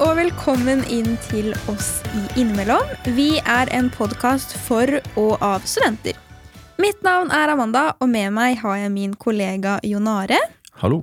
Og 0.00 0.14
velkommen 0.16 0.80
inn 0.88 1.18
til 1.26 1.50
oss 1.68 1.98
i 2.16 2.22
Innimellom. 2.40 2.86
Vi 3.12 3.34
er 3.44 3.68
en 3.76 3.90
podkast 3.92 4.54
for 4.64 4.88
og 5.20 5.42
av 5.44 5.66
studenter. 5.68 6.16
Mitt 6.80 7.02
navn 7.04 7.28
er 7.36 7.52
Amanda, 7.52 7.82
og 8.00 8.08
med 8.08 8.32
meg 8.32 8.56
har 8.62 8.78
jeg 8.80 8.94
min 8.94 9.12
kollega 9.20 9.74
Jonare. 9.84 10.38
Hallo. 10.80 11.02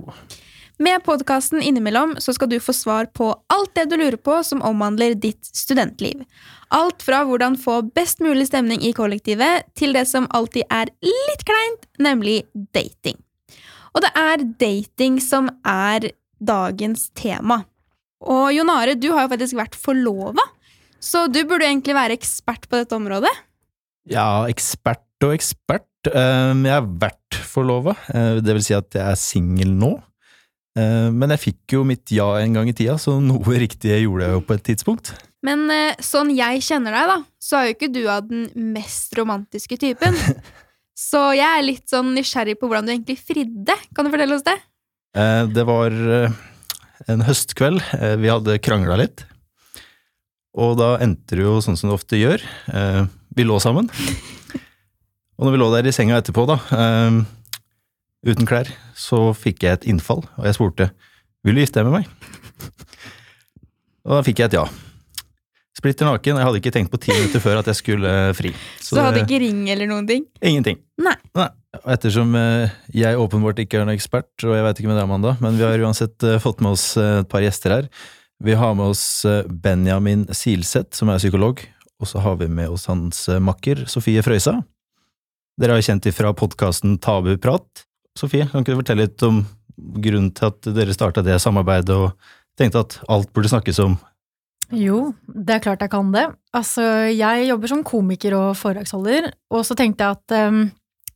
Med 0.82 1.06
podkasten 1.06 1.62
Innimellom 1.62 2.16
så 2.18 2.34
skal 2.34 2.50
du 2.50 2.58
få 2.58 2.74
svar 2.74 3.06
på 3.14 3.30
alt 3.54 3.70
det 3.78 3.86
du 3.92 3.96
lurer 4.02 4.18
på 4.18 4.40
som 4.42 4.66
omhandler 4.66 5.14
ditt 5.14 5.46
studentliv. 5.46 6.26
Alt 6.74 7.06
fra 7.06 7.22
hvordan 7.22 7.54
få 7.54 7.84
best 7.94 8.18
mulig 8.18 8.50
stemning 8.50 8.82
i 8.82 8.90
kollektivet, 8.98 9.70
til 9.78 9.94
det 9.94 10.08
som 10.10 10.26
alltid 10.34 10.66
er 10.74 10.90
litt 11.06 11.46
kleint, 11.46 11.86
nemlig 12.02 12.40
dating. 12.74 13.22
Og 13.94 14.02
det 14.02 14.14
er 14.18 14.46
dating 14.58 15.22
som 15.22 15.54
er 15.62 16.10
dagens 16.42 17.12
tema. 17.14 17.62
Og 18.26 18.50
Jon 18.54 18.70
Are, 18.72 18.96
du 18.98 19.10
har 19.14 19.26
jo 19.26 19.32
faktisk 19.34 19.58
vært 19.58 19.76
forlova, 19.78 20.42
så 20.98 21.26
du 21.30 21.38
burde 21.46 21.68
egentlig 21.68 21.94
være 21.94 22.16
ekspert 22.18 22.66
på 22.66 22.80
dette 22.80 22.96
området. 22.96 23.30
Ja, 24.10 24.48
ekspert 24.50 25.04
og 25.26 25.36
ekspert. 25.36 25.86
Um, 26.08 26.64
jeg 26.66 26.74
har 26.74 26.90
vært 27.02 27.38
forlova, 27.46 27.94
uh, 28.10 28.38
det 28.42 28.56
vil 28.56 28.64
si 28.64 28.74
at 28.76 28.90
jeg 28.94 29.04
er 29.04 29.18
singel 29.20 29.70
nå. 29.78 29.94
Uh, 30.78 31.10
men 31.14 31.34
jeg 31.34 31.44
fikk 31.48 31.78
jo 31.78 31.84
mitt 31.86 32.10
ja 32.14 32.26
en 32.40 32.58
gang 32.58 32.70
i 32.70 32.74
tida, 32.74 32.96
så 32.98 33.18
noe 33.22 33.58
riktig 33.60 33.94
gjorde 34.02 34.26
jeg 34.26 34.38
jo 34.38 34.44
på 34.46 34.58
et 34.58 34.66
tidspunkt. 34.72 35.14
Men 35.46 35.68
eh, 35.70 35.98
sånn 36.02 36.32
jeg 36.34 36.64
kjenner 36.66 36.96
deg, 36.96 37.10
da, 37.12 37.18
så 37.38 37.60
er 37.60 37.68
jo 37.68 37.74
ikke 37.76 37.92
du 37.94 38.00
av 38.10 38.24
den 38.26 38.48
mest 38.74 39.14
romantiske 39.14 39.78
typen. 39.78 40.16
Så 40.98 41.20
jeg 41.30 41.46
er 41.46 41.62
litt 41.62 41.84
sånn 41.86 42.08
nysgjerrig 42.10 42.56
på 42.58 42.66
hvordan 42.66 42.88
du 42.88 42.90
egentlig 42.90 43.14
fridde. 43.22 43.76
Kan 43.94 44.08
du 44.08 44.10
fortelle 44.10 44.34
oss 44.34 44.42
det? 44.42 44.56
Uh, 45.14 45.44
det 45.46 45.62
var 45.62 45.94
en 47.08 47.24
høstkveld. 47.26 47.82
Uh, 47.96 48.14
vi 48.20 48.30
hadde 48.32 48.60
krangla 48.64 48.98
litt. 49.00 49.24
Og 50.58 50.76
da 50.80 50.96
endte 51.04 51.38
det 51.38 51.44
jo 51.46 51.58
sånn 51.64 51.78
som 51.78 51.90
det 51.90 51.98
ofte 51.98 52.18
gjør. 52.18 52.42
vi 53.36 53.44
lå 53.46 53.58
sammen. 53.62 53.86
Og 55.38 55.46
når 55.46 55.54
vi 55.54 55.60
lå 55.60 55.68
der 55.70 55.86
i 55.86 55.92
senga 55.94 56.16
etterpå, 56.18 56.48
da, 56.50 56.56
uten 58.26 58.48
klær, 58.48 58.72
så 58.98 59.28
fikk 59.38 59.62
jeg 59.62 59.78
et 59.78 59.86
innfall, 59.92 60.24
og 60.34 60.48
jeg 60.48 60.56
spurte 60.56 60.88
vil 61.46 61.54
du 61.54 61.62
gifte 61.62 61.78
deg 61.78 61.86
med 61.86 62.00
meg. 62.00 62.08
Og 64.08 64.16
da 64.16 64.24
fikk 64.26 64.42
jeg 64.42 64.50
et 64.50 64.58
ja. 64.58 64.66
Splitter 65.78 66.08
naken. 66.08 66.40
Jeg 66.40 66.46
hadde 66.48 66.58
ikke 66.58 66.74
tenkt 66.74 66.90
på 66.90 66.98
ti 66.98 67.12
minutter 67.14 67.42
før 67.42 67.60
at 67.60 67.68
jeg 67.70 67.78
skulle 67.78 68.12
fri. 68.34 68.50
Så, 68.82 68.96
du 68.96 69.02
hadde 69.04 69.22
ikke 69.22 69.38
ring 69.44 69.62
eller 69.70 69.86
noen 69.90 70.08
ting? 70.08 70.24
Ingenting. 70.42 70.80
Nei. 70.98 71.14
Nei. 71.38 71.48
Ettersom 71.92 72.32
eh, 72.34 72.72
jeg 72.96 73.18
åpenbart 73.20 73.60
ikke 73.62 73.78
er 73.78 73.84
noen 73.84 73.94
ekspert, 73.94 74.30
og 74.42 74.56
jeg 74.56 74.64
veit 74.64 74.80
ikke 74.80 74.90
med 74.90 74.98
deg, 74.98 75.04
Amanda, 75.06 75.34
men 75.44 75.58
vi 75.58 75.66
har 75.66 75.84
uansett 75.84 76.24
eh, 76.26 76.40
fått 76.42 76.64
med 76.64 76.74
oss 76.74 76.86
eh, 76.98 77.20
et 77.20 77.28
par 77.30 77.44
gjester 77.44 77.76
her. 77.76 77.90
Vi 78.42 78.56
har 78.58 78.74
med 78.78 78.94
oss 78.94 79.04
Benjamin 79.50 80.24
Silseth, 80.34 80.94
som 80.98 81.10
er 81.10 81.18
psykolog, 81.18 81.60
og 81.98 82.10
så 82.10 82.22
har 82.22 82.38
vi 82.38 82.46
med 82.50 82.70
oss 82.70 82.86
hans 82.90 83.24
makker 83.42 83.84
Sofie 83.90 84.22
Frøysa. 84.22 84.54
Dere 85.58 85.74
har 85.74 85.82
kjent 85.82 86.06
ifra 86.06 86.30
podkasten 86.38 87.00
Tabuprat. 87.02 87.82
Sofie, 88.18 88.46
kan 88.46 88.62
ikke 88.62 88.76
du 88.76 88.80
fortelle 88.84 89.08
litt 89.08 89.24
om 89.26 89.42
grunnen 89.98 90.30
til 90.34 90.52
at 90.52 90.70
dere 90.74 90.94
starta 90.94 91.24
det 91.26 91.40
samarbeidet, 91.42 91.94
og 91.98 92.14
tenkte 92.58 92.84
at 92.86 93.00
alt 93.10 93.32
burde 93.34 93.50
snakkes 93.50 93.82
om 93.82 93.98
jo, 94.74 95.12
det 95.26 95.56
er 95.56 95.62
klart 95.64 95.84
jeg 95.84 95.92
kan 95.92 96.10
det. 96.12 96.26
Altså, 96.56 96.82
jeg 97.08 97.48
jobber 97.48 97.70
som 97.70 97.86
komiker 97.86 98.36
og 98.36 98.50
foredragsholder, 98.58 99.30
og 99.54 99.64
så 99.64 99.76
tenkte 99.78 100.04
jeg 100.04 100.18
at 100.18 100.48
um, 100.48 100.66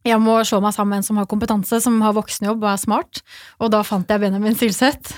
jeg 0.02 0.18
må 0.18 0.34
slå 0.42 0.58
meg 0.62 0.74
sammen 0.74 0.96
med 0.96 1.02
en 1.02 1.06
som 1.06 1.18
har 1.20 1.28
kompetanse, 1.30 1.78
som 1.84 2.00
har 2.02 2.14
voksenjobb 2.16 2.64
og 2.64 2.70
er 2.72 2.80
smart, 2.80 3.20
og 3.62 3.70
da 3.70 3.84
fant 3.86 4.08
jeg 4.10 4.18
Benjamin 4.18 4.56
Silseth. 4.58 5.14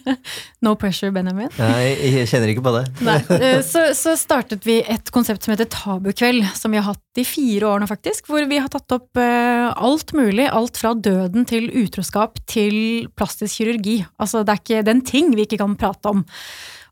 no 0.64 0.74
pressure, 0.78 1.12
Benjamin. 1.14 1.52
Nei, 1.60 1.92
jeg 2.16 2.26
kjenner 2.32 2.50
ikke 2.50 2.64
på 2.66 2.74
det. 2.74 2.82
Nei, 3.06 3.20
eh, 3.38 3.60
så, 3.72 3.86
så, 3.94 4.16
startet 4.18 4.66
vi 4.66 4.80
et 4.80 5.12
konsept 5.14 5.46
som 5.46 5.54
heter 5.54 5.70
Tabukveld, 5.70 6.48
som 6.58 6.74
vi 6.74 6.82
har 6.82 6.88
hatt 6.90 7.22
i 7.22 7.26
fire 7.28 7.70
år 7.70 7.84
nå, 7.84 7.90
faktisk, 7.90 8.26
hvor 8.30 8.48
vi 8.50 8.58
har 8.58 8.72
tatt 8.72 8.96
opp 8.96 9.22
uh, 9.22 9.70
alt 9.70 10.16
mulig, 10.18 10.48
alt 10.50 10.82
fra 10.82 10.96
døden 10.98 11.46
til 11.46 11.70
utroskap 11.84 12.42
til 12.50 13.06
plastisk 13.14 13.60
kirurgi. 13.60 14.00
Altså, 14.18 14.42
det 14.42 14.56
er 14.56 14.64
ikke 14.64 14.86
den 14.90 15.04
ting 15.06 15.30
vi 15.38 15.46
ikke 15.46 15.62
kan 15.62 15.78
prate 15.78 16.10
om. 16.10 16.26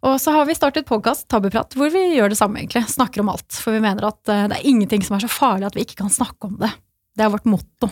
Og 0.03 0.19
så 0.19 0.33
har 0.35 0.49
vi 0.49 0.55
startet 0.59 0.87
podkast 0.89 1.29
Tabuprat, 1.31 1.77
hvor 1.79 1.91
vi 1.95 2.01
gjør 2.17 2.33
det 2.33 2.39
samme, 2.41 2.59
egentlig. 2.59 2.83
Snakker 2.91 3.23
om 3.23 3.29
alt. 3.31 3.47
For 3.55 3.75
vi 3.75 3.83
mener 3.85 4.09
at 4.09 4.31
eh, 4.33 4.49
det 4.51 4.57
er 4.57 4.65
ingenting 4.67 5.05
som 5.07 5.15
er 5.15 5.23
så 5.23 5.31
farlig 5.31 5.69
at 5.69 5.77
vi 5.79 5.85
ikke 5.87 6.01
kan 6.01 6.11
snakke 6.11 6.49
om 6.49 6.57
det. 6.59 6.73
Det 7.15 7.23
er 7.23 7.31
vårt 7.31 7.47
motto. 7.47 7.91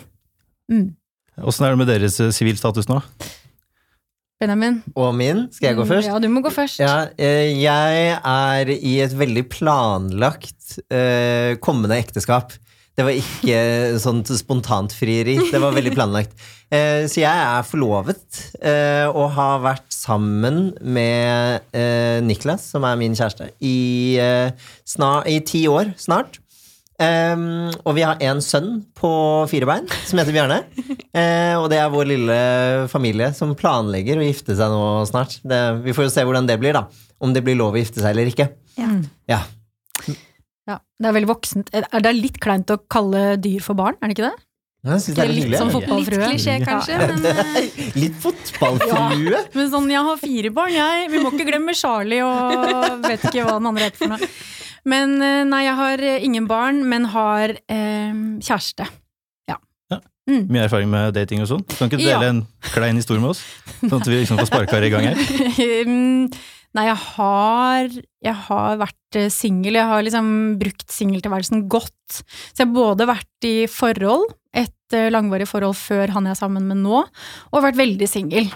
Mm. 0.71 0.88
Er 1.38 1.47
det 1.47 1.78
med 1.78 1.91
deres 1.93 2.19
eh, 2.19 2.32
sivilstatus 2.34 2.91
nå? 2.91 2.98
Benjamin? 4.43 4.81
Og 4.98 5.15
min? 5.15 5.44
Skal 5.54 5.71
jeg 5.71 5.78
gå 5.78 5.87
mm, 5.87 5.91
først? 5.93 6.10
Ja, 6.10 6.19
du 6.19 6.26
må 6.32 6.43
gå 6.43 6.50
først. 6.50 6.82
Ja, 6.82 6.97
eh, 7.15 7.53
jeg 7.60 8.03
er 8.19 8.75
i 8.75 8.97
et 9.04 9.15
veldig 9.15 9.47
planlagt 9.53 10.56
kommende 11.62 11.97
ekteskap. 11.98 12.53
Det 12.94 13.06
var 13.06 13.16
ikke 13.19 13.98
sånt 14.03 14.31
spontant 14.38 14.94
frieri. 14.94 15.38
Det 15.50 15.62
var 15.62 15.75
veldig 15.75 15.94
planlagt. 15.94 16.34
Eh, 16.70 17.06
så 17.10 17.25
jeg 17.25 17.31
er 17.31 17.66
forlovet 17.66 18.42
eh, 18.62 19.06
og 19.10 19.32
har 19.34 19.62
vært 19.64 19.88
sammen 19.91 20.69
med 20.81 21.66
eh, 21.75 22.20
Niklas, 22.22 22.69
som 22.70 22.86
er 22.86 23.00
min 23.00 23.16
kjæreste, 23.19 23.50
i, 23.58 24.14
i 24.16 25.41
ti 25.48 25.64
år 25.70 25.91
snart. 25.98 26.38
Um, 27.00 27.70
og 27.88 27.94
vi 27.97 28.03
har 28.04 28.20
en 28.28 28.42
sønn 28.44 28.82
på 28.92 29.10
fire 29.48 29.64
bein 29.64 29.86
som 30.04 30.20
heter 30.20 30.34
Bjarne. 30.36 30.59
Uh, 31.16 31.56
og 31.62 31.70
det 31.72 31.78
er 31.80 31.92
vår 31.92 32.10
lille 32.10 32.36
familie 32.92 33.30
som 33.32 33.54
planlegger 33.56 34.20
å 34.20 34.26
gifte 34.26 34.56
seg 34.59 34.69
nå 34.69 34.82
snart. 35.09 35.38
Det, 35.41 35.60
vi 35.86 35.94
får 35.97 36.10
jo 36.10 36.12
se 36.12 36.26
hvordan 36.28 36.50
det 36.50 36.59
blir, 36.60 36.76
da. 36.76 36.84
Om 37.25 37.32
det 37.32 37.42
blir 37.47 37.56
lov 37.56 37.72
å 37.72 37.80
gifte 37.80 38.03
seg 38.03 38.12
eller 38.12 38.28
ikke. 38.28 38.50
Ja. 38.76 38.91
ja. 39.32 39.41
Ja, 40.69 40.76
Det 40.76 41.09
er 41.09 41.16
veldig 41.16 41.32
voksent. 41.32 41.72
Er 41.72 42.04
det 42.04 42.14
litt 42.19 42.36
kleint 42.42 42.70
å 42.70 42.78
kalle 42.92 43.34
dyr 43.41 43.64
for 43.64 43.80
barn, 43.80 43.97
er 44.00 44.12
det 44.12 44.19
ikke 44.19 44.28
det? 44.28 44.44
Jeg 44.80 45.02
synes 45.04 45.16
det 45.18 45.24
er 45.26 45.32
litt 45.34 45.56
sånn 45.58 45.72
fotballfrue. 45.74 46.20
Litt 46.22 46.30
klisjé, 46.30 46.54
kanskje. 46.64 46.94
Ja. 46.96 47.08
Men... 47.10 47.26
Eh, 47.60 47.91
litt 48.00 48.16
fotballfrue? 48.22 49.34
Ja, 49.34 49.42
men 49.52 49.68
sånn, 49.74 49.91
jeg 49.92 50.04
har 50.06 50.20
fire 50.22 50.52
barn, 50.56 50.72
jeg. 50.72 51.10
Vi 51.12 51.20
må 51.20 51.34
ikke 51.34 51.48
glemme 51.50 51.74
Charlie 51.76 52.22
og 52.24 53.04
vet 53.04 53.26
ikke 53.28 53.44
hva 53.44 53.58
den 53.58 53.68
andre 53.68 53.91
heter 53.91 54.00
for 54.00 54.14
noe. 54.14 54.30
Men 54.88 55.18
eh, 55.20 55.42
nei, 55.48 55.64
jeg 55.66 55.76
har 55.76 56.04
eh, 56.04 56.24
ingen 56.24 56.46
barn, 56.48 56.80
men 56.88 57.10
har 57.12 57.52
eh, 57.52 58.22
kjæreste. 58.41 58.86
Ja. 59.50 59.58
ja. 59.92 60.00
Mm. 60.30 60.46
Mye 60.48 60.64
erfaring 60.64 60.88
med 60.92 61.12
dating 61.18 61.44
og 61.44 61.50
sånn. 61.52 61.66
Kan 61.74 61.91
ikke 61.91 62.00
du 62.00 62.06
dele 62.06 62.32
en 62.32 62.41
klein 62.70 62.97
historie 62.97 63.20
med 63.20 63.34
oss? 63.34 63.44
Sånn 63.82 63.98
at 64.00 64.08
vi 64.08 64.22
liksom 64.22 64.41
får 64.41 64.48
sparka 64.48 64.80
i 64.80 64.92
gang 64.92 65.10
her. 65.10 65.20
Mm, 65.84 66.32
Nei, 66.78 66.84
jeg 66.86 66.98
har, 67.02 67.94
jeg 68.22 68.36
har 68.47 68.76
vært 68.78 69.16
singel. 69.34 69.74
Jeg 69.74 69.91
har 69.91 70.04
liksom 70.06 70.28
brukt 70.60 70.86
singeltilværelsen 70.94 71.64
godt. 71.68 72.20
Så 72.22 72.62
jeg 72.62 72.68
har 72.68 72.76
både 72.76 73.08
vært 73.10 73.48
i 73.48 73.56
forhold, 73.68 74.28
et 74.56 74.97
eh, 74.97 75.11
langvarig 75.12 75.49
forhold 75.49 75.77
før 75.78 76.15
han 76.16 76.28
jeg 76.28 76.37
er 76.37 76.41
sammen 76.41 76.69
med 76.71 76.81
nå, 76.83 77.03
og 77.50 77.66
vært 77.66 77.78
veldig 77.81 78.09
singel. 78.11 78.50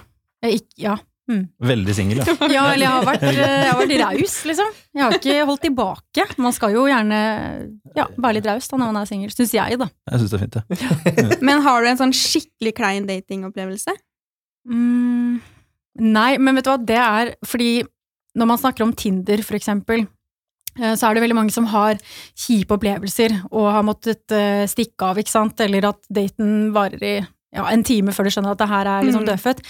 Ja. 0.81 0.99
Mm. 1.31 1.47
Veldig 1.65 1.95
singel, 1.97 2.21
ja. 2.21 2.35
ja. 2.57 2.65
Eller 2.75 2.85
jeg 2.85 2.93
har 2.93 3.07
vært, 3.07 3.23
eh, 3.31 3.39
jeg 3.39 3.71
har 3.71 3.79
vært 3.81 3.95
raus, 4.03 4.35
liksom. 4.51 4.75
Jeg 4.93 5.05
har 5.05 5.17
ikke 5.19 5.47
holdt 5.49 5.65
tilbake. 5.65 6.27
Man 6.43 6.57
skal 6.57 6.75
jo 6.75 6.85
gjerne 6.91 7.21
ja, 7.97 8.09
være 8.19 8.39
litt 8.39 8.51
raus 8.51 8.69
når 8.73 8.83
man 8.83 9.01
er 9.01 9.09
singel, 9.09 9.33
syns 9.33 9.55
jeg, 9.57 9.79
da. 9.81 9.89
Jeg 10.11 10.23
syns 10.23 10.35
det 10.35 10.41
er 10.41 10.45
fint, 10.45 10.59
ja. 10.61 11.39
Men 11.49 11.65
har 11.65 11.81
du 11.81 11.91
en 11.93 12.03
sånn 12.03 12.15
skikkelig 12.17 12.75
klein 12.77 13.09
datingopplevelse? 13.09 13.97
Mm, 14.69 15.41
nei, 16.01 16.31
men 16.41 16.57
vet 16.57 16.65
du 16.65 16.71
hva, 16.73 16.79
det 16.81 16.97
er 16.97 17.35
fordi 17.45 17.83
når 18.35 18.49
man 18.49 18.61
snakker 18.61 18.87
om 18.87 18.95
Tinder, 18.97 19.43
for 19.45 19.59
eksempel, 19.59 20.07
så 20.97 21.09
er 21.09 21.17
det 21.17 21.25
veldig 21.25 21.39
mange 21.39 21.55
som 21.55 21.69
har 21.71 22.01
kjipe 22.33 22.75
opplevelser 22.77 23.37
og 23.51 23.71
har 23.77 23.87
måttet 23.87 24.35
eh, 24.35 24.65
stikke 24.71 25.11
av, 25.11 25.21
ikke 25.21 25.35
sant, 25.35 25.61
eller 25.65 25.91
at 25.93 26.01
daten 26.13 26.73
varer 26.75 27.05
i 27.05 27.15
ja, 27.55 27.69
en 27.71 27.85
time 27.87 28.15
før 28.15 28.27
du 28.27 28.35
skjønner 28.35 28.55
at 28.55 28.63
det 28.65 28.71
her 28.71 28.91
er 28.91 29.07
liksom 29.07 29.25
mm. 29.25 29.31
dødfødt. 29.31 29.63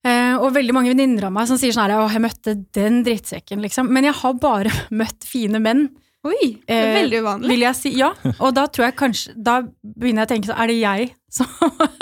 Uh, 0.00 0.38
og 0.40 0.54
veldig 0.54 0.72
mange 0.72 0.92
venninner 0.94 1.26
av 1.28 1.32
meg 1.34 1.48
som 1.50 1.58
sier 1.60 1.74
sånn 1.76 1.90
her, 1.90 1.98
å, 2.00 2.06
jeg 2.08 2.22
møtte 2.24 2.54
den 2.72 3.02
drittsekken, 3.04 3.60
liksom. 3.60 3.90
Men 3.92 4.06
jeg 4.08 4.16
har 4.22 4.38
bare 4.40 4.72
møtt 5.02 5.26
fine 5.28 5.60
menn. 5.60 5.88
Oi, 6.20 6.50
det 6.68 6.76
er 6.76 6.90
veldig 6.98 7.20
uvanlig. 7.24 7.54
jeg 7.62 7.76
si. 7.78 7.90
Ja, 7.96 8.10
og 8.44 8.50
da 8.52 8.66
tror 8.68 8.90
jeg 8.90 8.96
kanskje 9.00 9.32
Da 9.40 9.54
begynner 9.64 10.26
jeg 10.26 10.28
å 10.28 10.30
tenke 10.34 10.50
så 10.50 10.56
er 10.60 10.68
det 10.68 10.76
jeg 10.76 11.06
som 11.32 11.48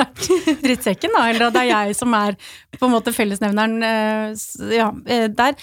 er 0.02 0.08
drittsekken, 0.64 1.14
da? 1.14 1.22
Eller 1.28 1.46
at 1.46 1.54
det 1.54 1.62
er 1.62 1.68
jeg 1.70 1.94
som 1.98 2.16
er 2.18 2.34
på 2.74 2.88
en 2.88 2.94
måte 2.96 3.12
fellesnevneren 3.14 3.76
ja, 4.72 4.88
der. 5.28 5.54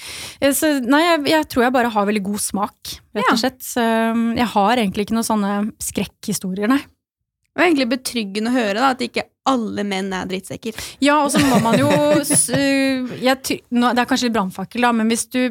Så 0.53 0.69
nei, 0.85 1.01
jeg, 1.01 1.23
jeg, 1.33 1.49
tror 1.51 1.65
jeg 1.65 1.75
bare 1.75 1.91
har 1.91 2.07
veldig 2.07 2.23
god 2.29 2.43
smak, 2.45 2.95
rett 3.17 3.31
og 3.33 3.41
slett. 3.41 3.59
Så 3.65 3.83
jeg 3.83 4.49
har 4.53 4.83
egentlig 4.83 5.07
ikke 5.07 5.17
noen 5.17 5.27
sånne 5.27 5.55
skrekkhistorier, 5.83 6.69
nei. 6.71 6.83
Det 6.85 7.59
var 7.59 7.69
egentlig 7.69 7.91
betryggende 7.95 8.51
å 8.51 8.55
høre 8.55 8.79
da, 8.79 8.93
at 8.93 9.03
ikke 9.03 9.27
alle 9.49 9.83
menn 9.87 10.13
er 10.13 10.29
drittsekker. 10.29 10.77
Ja, 11.03 11.21
og 11.23 11.33
så 11.33 11.41
må 11.43 11.59
man 11.63 11.77
jo 11.79 11.89
jeg, 11.89 13.37
Det 13.41 13.91
er 13.95 14.07
kanskje 14.07 14.27
litt 14.29 14.35
brannfakkel, 14.37 14.85
da, 14.85 14.91
men 14.95 15.11
hvis 15.11 15.27
du, 15.33 15.41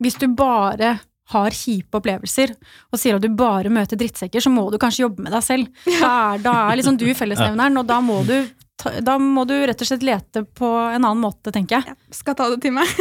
hvis 0.00 0.20
du 0.20 0.30
bare 0.30 0.98
har 1.32 1.54
kjipe 1.56 1.98
opplevelser 1.98 2.54
og 2.54 3.00
sier 3.00 3.18
at 3.18 3.24
du 3.24 3.30
bare 3.36 3.72
møter 3.72 3.98
drittsekker, 4.00 4.42
så 4.42 4.52
må 4.52 4.66
du 4.72 4.78
kanskje 4.82 5.06
jobbe 5.06 5.24
med 5.26 5.34
deg 5.34 5.46
selv. 5.46 5.70
Da 6.02 6.12
er, 6.34 6.42
da 6.42 6.52
er 6.66 6.78
liksom 6.80 6.96
du 6.98 7.06
fellesnevneren, 7.14 7.78
og 7.78 7.86
da 7.88 7.98
må 8.04 8.22
du 8.26 8.34
ta, 8.80 8.94
da 9.04 9.18
må 9.20 9.44
du 9.48 9.54
rett 9.54 9.84
og 9.84 9.88
slett 9.88 10.04
lete 10.06 10.44
på 10.58 10.70
en 10.70 11.02
annen 11.02 11.22
måte, 11.22 11.52
tenker 11.54 11.78
jeg. 11.78 11.96
Jeg 12.10 12.18
skal 12.18 12.38
ta 12.38 12.48
det 12.52 12.58
til 12.64 12.74
meg. 12.74 12.88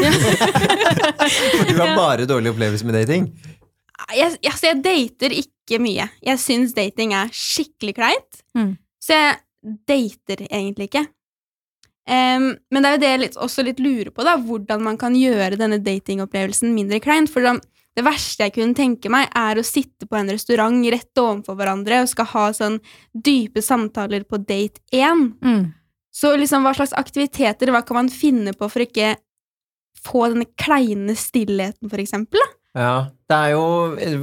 For 1.57 1.72
du 1.72 1.80
har 1.80 1.95
bare 1.98 2.28
dårlige 2.30 2.54
opplevelser 2.54 2.89
med 2.89 3.00
dating. 3.01 3.31
Jeg, 4.12 4.36
jeg, 4.42 4.51
altså, 4.51 4.68
jeg 4.69 4.81
dater 4.86 5.38
ikke 5.38 5.81
mye. 5.81 6.07
Jeg 6.25 6.42
syns 6.42 6.75
dating 6.78 7.16
er 7.18 7.31
skikkelig 7.36 7.98
kleint. 7.98 8.44
Mm. 8.57 8.75
Så 9.01 9.18
jeg 9.18 9.75
dater 9.89 10.45
egentlig 10.50 10.92
ikke. 10.92 11.06
Um, 12.10 12.56
men 12.74 12.81
det 12.81 12.89
er 12.89 12.95
jo 12.95 13.01
det 13.01 13.10
jeg 13.12 13.22
litt, 13.22 13.36
også 13.45 13.63
litt 13.63 13.80
lurer 13.80 14.10
på, 14.12 14.24
da, 14.25 14.33
hvordan 14.42 14.81
man 14.83 14.98
kan 15.00 15.13
gjøre 15.16 15.60
denne 15.60 15.78
datingopplevelsen 15.86 16.74
mindre 16.74 17.00
kleint. 17.04 17.30
For 17.31 17.45
da, 17.45 17.56
det 17.97 18.05
verste 18.07 18.47
jeg 18.47 18.55
kunne 18.55 18.77
tenke 18.77 19.11
meg, 19.11 19.27
er 19.35 19.59
å 19.59 19.65
sitte 19.67 20.07
på 20.07 20.15
en 20.15 20.31
restaurant 20.31 20.85
rett 20.93 21.19
overfor 21.19 21.57
hverandre 21.59 22.03
og 22.03 22.11
skal 22.11 22.29
ha 22.31 22.45
sånn 22.55 22.77
dype 23.11 23.63
samtaler 23.65 24.23
på 24.27 24.39
date 24.39 24.79
én. 24.95 25.27
Mm. 25.43 25.65
Så 26.11 26.33
liksom, 26.39 26.63
hva 26.63 26.73
slags 26.75 26.95
aktiviteter, 26.95 27.71
hva 27.71 27.83
kan 27.88 28.01
man 28.01 28.11
finne 28.11 28.55
på 28.55 28.67
for 28.71 28.83
ikke 28.83 29.15
få 30.01 30.25
denne 30.31 30.47
kleine 30.59 31.15
stillheten, 31.19 31.91
for 31.91 32.01
eksempel? 32.03 32.39
Da? 32.39 32.57
Ja, 32.71 33.12
det 33.27 33.35
er 33.35 33.50
jo 33.51 33.63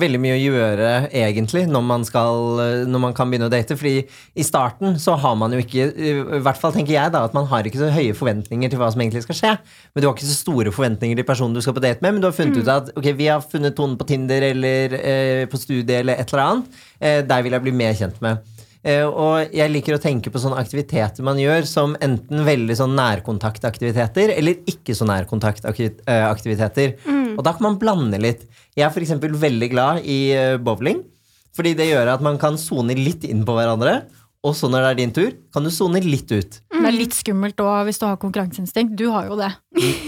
veldig 0.00 0.18
mye 0.22 0.36
å 0.38 0.40
gjøre 0.40 0.92
egentlig 1.12 1.66
når 1.68 1.82
man, 1.84 2.04
skal, 2.08 2.60
når 2.88 3.02
man 3.02 3.16
kan 3.16 3.28
begynne 3.28 3.48
å 3.50 3.52
date. 3.52 3.76
Fordi 3.76 4.00
i 4.08 4.46
starten 4.46 4.96
så 5.00 5.18
har 5.20 5.36
man 5.36 5.52
jo 5.52 5.60
ikke 5.60 5.84
I 5.92 6.40
hvert 6.44 6.60
fall 6.60 6.72
tenker 6.72 6.94
jeg 6.94 7.12
da 7.12 7.26
at 7.28 7.36
man 7.36 7.48
har 7.50 7.68
ikke 7.68 7.80
så 7.82 7.90
høye 7.92 8.16
forventninger 8.16 8.72
til 8.72 8.80
hva 8.80 8.88
som 8.94 9.04
egentlig 9.04 9.26
skal 9.26 9.40
skje. 9.40 9.54
Men 9.92 10.00
du 10.00 10.08
har 10.08 10.16
ikke 10.16 10.30
så 10.30 10.38
store 10.38 10.72
forventninger 10.72 11.20
til 11.20 11.28
personen 11.28 11.56
du 11.56 11.64
skal 11.64 11.76
på 11.76 11.84
date 11.84 12.00
med, 12.04 12.16
men 12.16 12.24
du 12.24 12.30
har 12.30 12.36
funnet 12.36 12.56
ut 12.56 12.72
at 12.72 12.88
ok, 12.96 13.10
vi 13.20 13.28
har 13.28 13.44
funnet 13.44 13.76
tonen 13.76 13.98
på 14.00 14.08
Tinder 14.08 14.48
eller 14.48 14.96
eh, 15.02 15.44
på 15.48 15.60
studiet 15.60 15.98
eller 16.00 16.16
et 16.16 16.32
eller 16.32 16.46
annet. 16.46 16.80
Eh, 17.00 17.20
der 17.28 17.44
vil 17.44 17.56
jeg 17.56 17.68
bli 17.68 17.76
mer 17.84 18.00
kjent 18.00 18.16
med. 18.24 18.40
Eh, 18.88 19.04
og 19.04 19.52
jeg 19.52 19.72
liker 19.74 19.96
å 19.96 20.00
tenke 20.00 20.30
på 20.32 20.38
sånne 20.40 20.60
aktiviteter 20.62 21.24
man 21.26 21.38
gjør 21.40 21.66
som 21.66 21.96
enten 22.04 22.44
veldig 22.46 22.76
sånn 22.78 22.94
nærkontaktaktiviteter 22.96 24.30
eller 24.36 24.54
ikke 24.70 24.94
så 24.96 25.04
nærkontaktaktiviteter. 25.10 26.94
Og 27.38 27.46
da 27.46 27.54
kan 27.54 27.68
man 27.70 27.78
blande 27.80 28.18
litt. 28.20 28.44
Jeg 28.76 28.88
er 28.88 28.90
f.eks. 28.90 29.14
veldig 29.22 29.70
glad 29.70 30.02
i 30.02 30.20
eh, 30.34 30.56
bowling. 30.58 31.04
Fordi 31.56 31.74
det 31.78 31.88
gjør 31.90 32.14
at 32.16 32.22
man 32.22 32.38
kan 32.38 32.58
sone 32.60 32.94
litt 32.98 33.24
inn 33.26 33.44
på 33.46 33.54
hverandre. 33.56 34.02
Og 34.46 34.52
så 34.54 34.68
når 34.70 34.84
det 34.84 34.88
er 34.88 34.98
din 35.00 35.12
tur, 35.14 35.32
kan 35.50 35.64
du 35.66 35.70
sone 35.74 35.98
litt 36.04 36.30
ut. 36.30 36.58
Det 36.70 36.78
er 36.78 36.94
litt 36.94 37.16
skummelt 37.16 37.58
òg 37.58 37.88
hvis 37.88 37.98
du 37.98 38.04
har 38.06 38.18
konkurranseinstinkt. 38.22 38.92
Du 38.96 39.08
har 39.10 39.26
jo 39.26 39.34
det. 39.36 39.48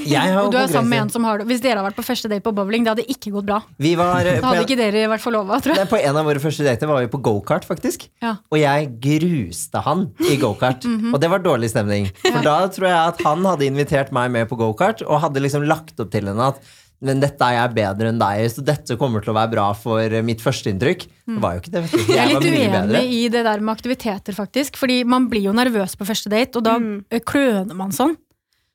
Jeg 0.07 0.31
har 0.31 0.45
Og 0.45 0.53
du 0.55 0.59
er 0.61 0.71
sammen 0.71 0.93
med 0.93 1.03
en 1.03 1.11
som 1.11 1.27
har 1.27 1.41
det. 1.41 1.49
Hvis 1.51 1.63
dere 1.65 1.81
har 1.81 1.87
vært 1.89 1.99
på 1.99 2.05
første 2.07 2.31
date 2.31 2.45
på 2.45 2.53
bowling, 2.55 2.87
det 2.87 2.93
hadde 2.93 3.07
ikke 3.11 3.33
gått 3.35 3.49
bra. 3.51 3.59
Vi 3.83 3.97
var 3.99 4.23
eh, 4.23 4.39
Da 4.43 4.53
hadde 4.53 4.63
en, 4.63 4.69
ikke 4.69 4.79
dere 4.79 5.03
vært 5.11 5.25
forlova, 5.25 5.59
tror 5.59 5.75
jeg. 5.75 5.83
Nei, 5.83 5.91
på 5.91 5.99
en 5.99 6.21
av 6.23 6.31
våre 6.31 6.43
første 6.47 6.67
dater 6.67 6.93
var 6.93 7.03
vi 7.03 7.11
på 7.11 7.23
gokart, 7.27 7.67
faktisk. 7.67 8.07
Ja. 8.23 8.37
Og 8.55 8.63
jeg 8.63 8.93
gruste 9.03 9.83
han 9.89 10.07
i 10.31 10.39
gokart. 10.41 10.87
Og 11.13 11.19
det 11.23 11.33
var 11.35 11.43
dårlig 11.43 11.73
stemning. 11.75 12.07
For 12.23 12.39
da 12.47 12.61
tror 12.71 12.93
jeg 12.93 13.01
at 13.01 13.25
han 13.27 13.51
hadde 13.51 13.67
invitert 13.67 14.15
meg 14.15 14.31
med 14.39 14.47
på 14.53 14.61
gokart, 14.63 15.03
og 15.09 15.25
hadde 15.27 15.43
liksom 15.43 15.67
lagt 15.67 15.99
opp 15.99 16.15
til 16.15 16.31
henne 16.31 16.53
at 16.55 16.63
men 17.03 17.21
dette 17.23 17.41
er 17.47 17.55
jeg 17.57 17.75
bedre 17.79 18.09
enn 18.13 18.19
deg, 18.21 18.43
så 18.53 18.63
dette 18.65 18.97
kommer 19.01 19.23
til 19.25 19.33
å 19.33 19.37
være 19.39 19.51
bra 19.55 19.69
for 19.79 20.01
eh, 20.05 20.23
mitt 20.27 20.43
førsteinntrykk. 20.45 21.07
Det 21.31 21.41
var 21.41 21.55
jo 21.57 21.63
ikke 21.63 21.73
det. 21.77 21.83
Jeg. 21.91 22.07
Jeg 22.11 22.19
er 22.19 22.33
litt 22.35 22.49
uenig 22.51 23.05
i 23.17 23.23
det 23.33 23.45
der 23.47 23.61
med 23.65 23.73
aktiviteter, 23.77 24.37
faktisk. 24.37 24.77
Fordi 24.77 24.99
man 25.09 25.29
blir 25.33 25.47
jo 25.49 25.53
nervøs 25.57 25.97
på 25.97 26.05
første 26.09 26.29
date, 26.33 26.57
og 26.61 26.65
da 26.67 26.77
Mm. 26.79 27.05
eh, 27.11 27.21
kløner 27.21 27.75
man 27.75 27.91
sånn. 27.93 28.17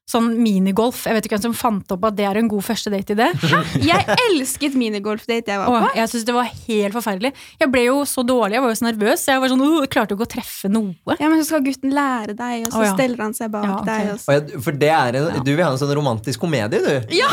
Sånn 0.06 0.28
minigolf. 0.38 1.00
Jeg 1.10 1.16
vet 1.18 1.26
ikke 1.26 1.40
hvem 1.40 1.44
som 1.48 1.54
fant 1.58 1.90
opp 1.96 2.04
at 2.06 2.14
det 2.14 2.28
er 2.30 2.38
en 2.38 2.50
god 2.52 2.62
første 2.68 2.92
date-idé. 2.94 3.26
Jeg 3.90 4.06
elsket 4.28 4.76
minigolfdate 4.78 5.50
jeg 5.50 5.58
var 5.58 5.66
på. 5.72 5.80
Åh, 5.80 5.96
jeg 5.98 6.12
syns 6.12 6.26
det 6.28 6.36
var 6.36 6.46
helt 6.52 6.94
forferdelig. 6.94 7.32
Jeg 7.62 7.72
ble 7.74 7.82
jo 7.88 7.96
så 8.06 8.22
dårlig, 8.28 8.54
jeg 8.60 8.64
var 8.66 8.70
jo 8.70 8.78
så 8.78 8.86
nervøs. 8.86 9.24
Jeg 9.32 9.42
var 9.42 9.50
sånn, 9.52 9.64
uh, 9.66 9.88
klarte 9.90 10.14
jo 10.14 10.20
ikke 10.20 10.28
å 10.28 10.32
treffe 10.36 10.70
noe. 10.70 10.94
Ja, 11.18 11.26
men 11.32 11.42
så 11.42 11.48
skal 11.50 11.64
gutten 11.66 11.96
lære 11.96 12.36
deg, 12.38 12.68
og 12.68 12.76
så 12.76 12.84
Åh, 12.84 12.86
ja. 12.86 12.94
steller 12.94 13.24
han 13.26 13.34
seg 13.38 13.50
bak 13.56 13.66
Ja, 13.66 13.74
ok. 13.80 13.90
deg. 13.90 14.12
Og 14.14 14.22
så. 14.22 14.28
Og 14.30 14.38
jeg, 14.38 14.62
for 14.68 14.80
det 14.86 14.92
er 14.94 15.18
en, 15.24 15.42
Du 15.42 15.52
vil 15.56 15.64
ha 15.66 15.72
en 15.74 15.82
sånn 15.82 15.96
romantisk 15.98 16.46
komedie, 16.46 16.86
du. 16.86 16.94
Ja! 17.22 17.30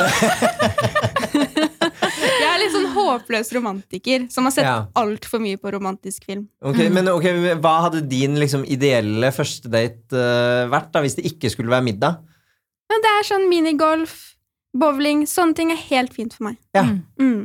jeg 1.32 2.48
er 2.48 2.58
litt 2.60 2.72
sånn 2.74 2.88
håpløs 2.96 3.52
romantiker 3.56 4.26
som 4.32 4.48
har 4.48 4.54
sett 4.56 4.66
Ja. 4.68 4.76
altfor 4.98 5.40
mye 5.44 5.60
på 5.60 5.72
romantisk 5.76 6.24
film. 6.28 6.48
Ok, 6.64 6.80
men 6.92 7.08
ok, 7.12 7.28
Hva 7.60 7.76
hadde 7.86 8.02
din 8.08 8.36
liksom, 8.40 8.64
ideelle 8.64 9.28
første 9.34 9.68
date 9.72 10.16
eh, 10.16 10.68
vært, 10.72 10.92
da, 10.94 11.00
hvis 11.04 11.16
det 11.20 11.28
ikke 11.32 11.50
skulle 11.52 11.72
være 11.72 11.84
middag? 11.92 12.20
Men 12.92 13.00
det 13.04 13.10
er 13.16 13.24
sånn 13.30 13.48
minigolf, 13.48 14.14
bowling, 14.76 15.24
sånne 15.28 15.56
ting 15.56 15.72
er 15.72 15.80
helt 15.88 16.12
fint 16.12 16.34
for 16.36 16.50
meg. 16.50 16.58
Ja. 16.76 16.82
Mm. 16.84 17.02
Mm. 17.20 17.42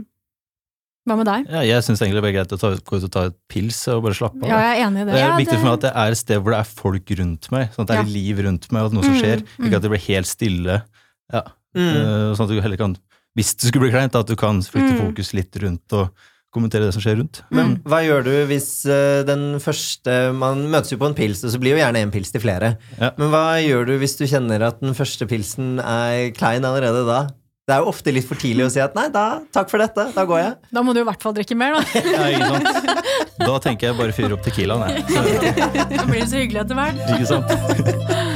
Hva 1.07 1.15
med 1.15 1.27
deg? 1.29 1.45
Ja, 1.53 1.61
jeg 1.63 1.83
syns 1.87 2.01
egentlig 2.03 2.19
det 2.19 2.29
er 2.33 2.35
greit 2.35 2.51
å 2.51 2.59
ta, 2.59 2.69
gå 2.83 2.97
ut 2.99 3.05
og 3.07 3.11
ta 3.15 3.21
et 3.29 3.35
pils 3.47 3.77
og 3.93 4.01
bare 4.03 4.17
slappe 4.17 4.41
av. 4.43 4.49
Ja, 4.51 4.57
jeg 4.59 4.81
er 4.81 4.87
enig 4.89 4.99
i 4.99 5.05
Det 5.05 5.13
det. 5.13 5.21
er 5.21 5.23
Ja, 5.29 5.37
viktig 5.37 5.53
det- 5.53 5.59
for 5.61 5.67
meg 5.69 5.73
at 5.77 5.85
det 5.85 5.91
er 5.95 6.11
et 6.11 6.17
sted 6.19 6.41
hvor 6.43 6.51
det 6.51 6.59
er 6.59 6.71
folk 6.81 7.05
rundt 7.21 7.51
meg, 7.51 7.69
sånn 7.71 7.83
at 7.83 7.87
det 7.87 7.95
er 7.95 8.03
Ja. 8.03 8.13
liv 8.17 8.37
rundt 8.43 8.71
meg, 8.73 8.81
og 8.81 8.85
at 8.87 8.93
noe 8.93 9.03
som 9.07 9.13
Mm, 9.13 9.21
skjer. 9.21 9.39
mm. 9.39 9.65
Ikke 9.67 9.75
at 9.77 9.81
det 9.81 9.91
blir 9.91 10.05
helt 10.07 10.27
stille. 10.27 10.83
Ja. 11.31 11.41
Mm. 11.75 11.95
Eh, 11.95 12.35
Sånn 12.35 12.43
at 12.43 12.49
du 12.49 12.59
heller 12.61 12.77
kan, 12.77 12.97
hvis 13.37 13.55
det 13.55 13.67
skulle 13.71 13.87
bli 13.87 13.91
kleint, 13.95 14.15
at 14.15 14.27
du 14.27 14.35
kan 14.35 14.59
flytte 14.61 14.99
Mm. 14.99 14.99
fokus 15.13 15.33
litt 15.33 15.51
rundt 15.55 15.93
og 15.93 16.11
kommentere 16.57 16.89
det 16.89 16.95
som 16.97 17.03
skjer 17.03 17.19
rundt. 17.21 17.41
Men 17.53 17.77
hva 17.87 18.01
gjør 18.05 18.27
du 18.27 18.33
hvis 18.49 18.69
eh, 18.89 19.23
den 19.27 19.57
første 19.63 20.17
Man 20.37 20.65
møtes 20.73 20.91
jo 20.93 20.99
på 21.01 21.07
en 21.09 21.17
pils, 21.17 21.45
og 21.45 21.53
så 21.53 21.61
blir 21.61 21.75
jo 21.77 21.81
gjerne 21.81 22.03
en 22.03 22.13
pils 22.13 22.33
til 22.33 22.43
flere. 22.43 22.75
Ja. 22.99 23.13
Men 23.19 23.31
hva 23.33 23.45
gjør 23.63 23.87
du 23.89 23.97
hvis 24.01 24.17
du 24.19 24.25
kjenner 24.27 24.67
at 24.67 24.81
den 24.83 24.97
første 24.97 25.29
pilsen 25.29 25.77
er 25.83 26.31
klein 26.37 26.67
allerede 26.67 27.05
da? 27.07 27.27
Det 27.67 27.75
er 27.75 27.81
jo 27.83 27.89
ofte 27.91 28.13
litt 28.15 28.23
for 28.23 28.39
tidlig 28.39 28.63
å 28.63 28.69
si 28.71 28.79
at 28.79 28.93
nei, 28.95 29.09
da, 29.11 29.41
takk 29.51 29.67
for 29.67 29.83
dette, 29.83 30.05
da 30.15 30.23
går 30.23 30.39
jeg. 30.39 30.53
Da 30.77 30.83
må 30.87 30.93
du 30.95 31.01
i 31.01 31.07
hvert 31.07 31.23
fall 31.23 31.35
drikke 31.35 31.57
mer, 31.59 31.75
da. 31.75 31.99
Ja, 32.15 32.29
ikke 32.31 32.47
sant? 32.53 33.03
Da 33.41 33.57
tenker 33.65 33.89
jeg 33.89 33.97
bare 33.99 34.15
fyre 34.15 34.37
opp 34.37 34.45
tequilaen, 34.47 34.87
jeg. 34.87 35.03
Så, 35.11 35.25
Da 35.97 36.05
blir 36.07 36.21
det 36.21 36.29
så 36.31 36.39
hyggelig 36.39 36.63
etter 36.63 36.79
hvert. 36.79 37.03
Ikke 37.11 37.27
sant? 37.27 38.26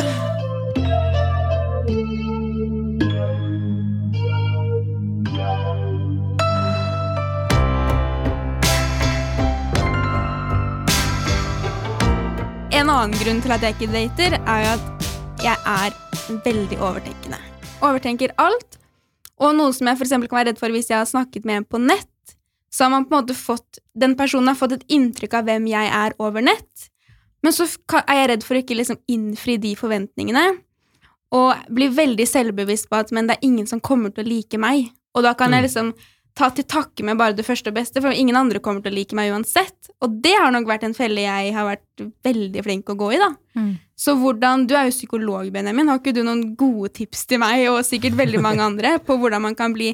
En 12.81 12.89
annen 12.89 13.13
grunn 13.13 13.38
til 13.44 13.51
at 13.54 13.62
jeg 13.62 13.75
ikke 13.75 13.94
dater, 13.94 14.33
er 14.39 14.62
jo 14.63 14.69
at 14.72 15.10
jeg 15.44 15.57
er 15.69 15.98
veldig 16.48 16.79
overtenkende. 16.82 17.38
Overtenker 17.77 18.32
alt. 18.41 18.79
Og 19.38 19.53
noe 19.53 19.75
som 19.77 19.86
jeg 19.86 20.00
for 20.00 20.10
kan 20.10 20.39
være 20.39 20.48
redd 20.50 20.62
for 20.62 20.74
hvis 20.74 20.89
jeg 20.89 20.98
har 20.98 21.05
snakket 21.05 21.46
med 21.46 21.60
en 21.60 21.67
på 21.70 21.77
nett, 21.77 22.34
så 22.74 22.88
har 22.88 22.91
man 22.96 23.05
på 23.05 23.13
en 23.13 23.22
måte 23.22 23.36
fått 23.38 23.77
Den 23.94 24.15
personen 24.17 24.50
har 24.50 24.58
fått 24.58 24.74
et 24.79 24.86
inntrykk 24.89 25.36
av 25.38 25.46
hvem 25.46 25.67
jeg 25.70 25.91
er 25.94 26.15
over 26.17 26.41
nett. 26.41 26.88
Men 27.46 27.53
så 27.53 27.67
er 28.01 28.17
jeg 28.17 28.29
redd 28.32 28.48
for 28.48 28.58
å 28.58 28.63
ikke 28.63 28.79
liksom 28.79 28.98
innfri 29.13 29.60
de 29.62 29.75
forventningene. 29.77 30.48
Og 31.38 31.53
blir 31.70 31.94
veldig 31.94 32.25
selvbevisst 32.25 32.89
på 32.89 32.98
at 32.98 33.13
men 33.13 33.29
det 33.29 33.38
er 33.38 33.46
ingen 33.46 33.70
som 33.70 33.84
kommer 33.84 34.10
til 34.10 34.25
å 34.25 34.32
like 34.32 34.58
meg. 34.58 34.89
Og 35.13 35.27
da 35.27 35.36
kan 35.38 35.53
jeg 35.53 35.67
liksom 35.67 35.94
ta 36.38 36.47
til 36.55 36.65
takke 36.69 37.03
med 37.05 37.19
bare 37.19 37.35
det 37.35 37.45
første 37.45 37.71
og 37.71 37.75
beste, 37.75 38.01
for 38.03 38.15
ingen 38.15 38.38
andre 38.39 38.61
kommer 38.63 38.83
til 38.83 38.93
å 38.93 38.97
like 38.97 39.17
meg 39.17 39.33
uansett. 39.33 39.91
Og 40.01 40.19
det 40.23 40.33
har 40.38 40.53
nok 40.53 40.69
vært 40.69 40.85
en 40.88 40.95
felle 40.97 41.25
jeg 41.25 41.53
har 41.55 41.67
vært 41.67 42.05
veldig 42.25 42.63
flink 42.65 42.91
å 42.91 42.97
gå 43.00 43.11
i, 43.15 43.19
da. 43.21 43.31
Mm. 43.59 43.73
Så 44.00 44.15
hvordan, 44.17 44.65
Du 44.67 44.75
er 44.75 44.88
jo 44.88 44.95
psykolog, 44.95 45.51
Benjamin. 45.53 45.91
Har 45.91 46.00
ikke 46.00 46.15
du 46.15 46.23
noen 46.23 46.55
gode 46.57 46.89
tips 46.97 47.27
til 47.29 47.41
meg, 47.43 47.67
og 47.69 47.83
sikkert 47.85 48.17
veldig 48.17 48.41
mange 48.41 48.63
andre, 48.65 48.97
på 49.03 49.19
hvordan 49.19 49.43
man 49.50 49.57
kan 49.59 49.75
bli 49.75 49.93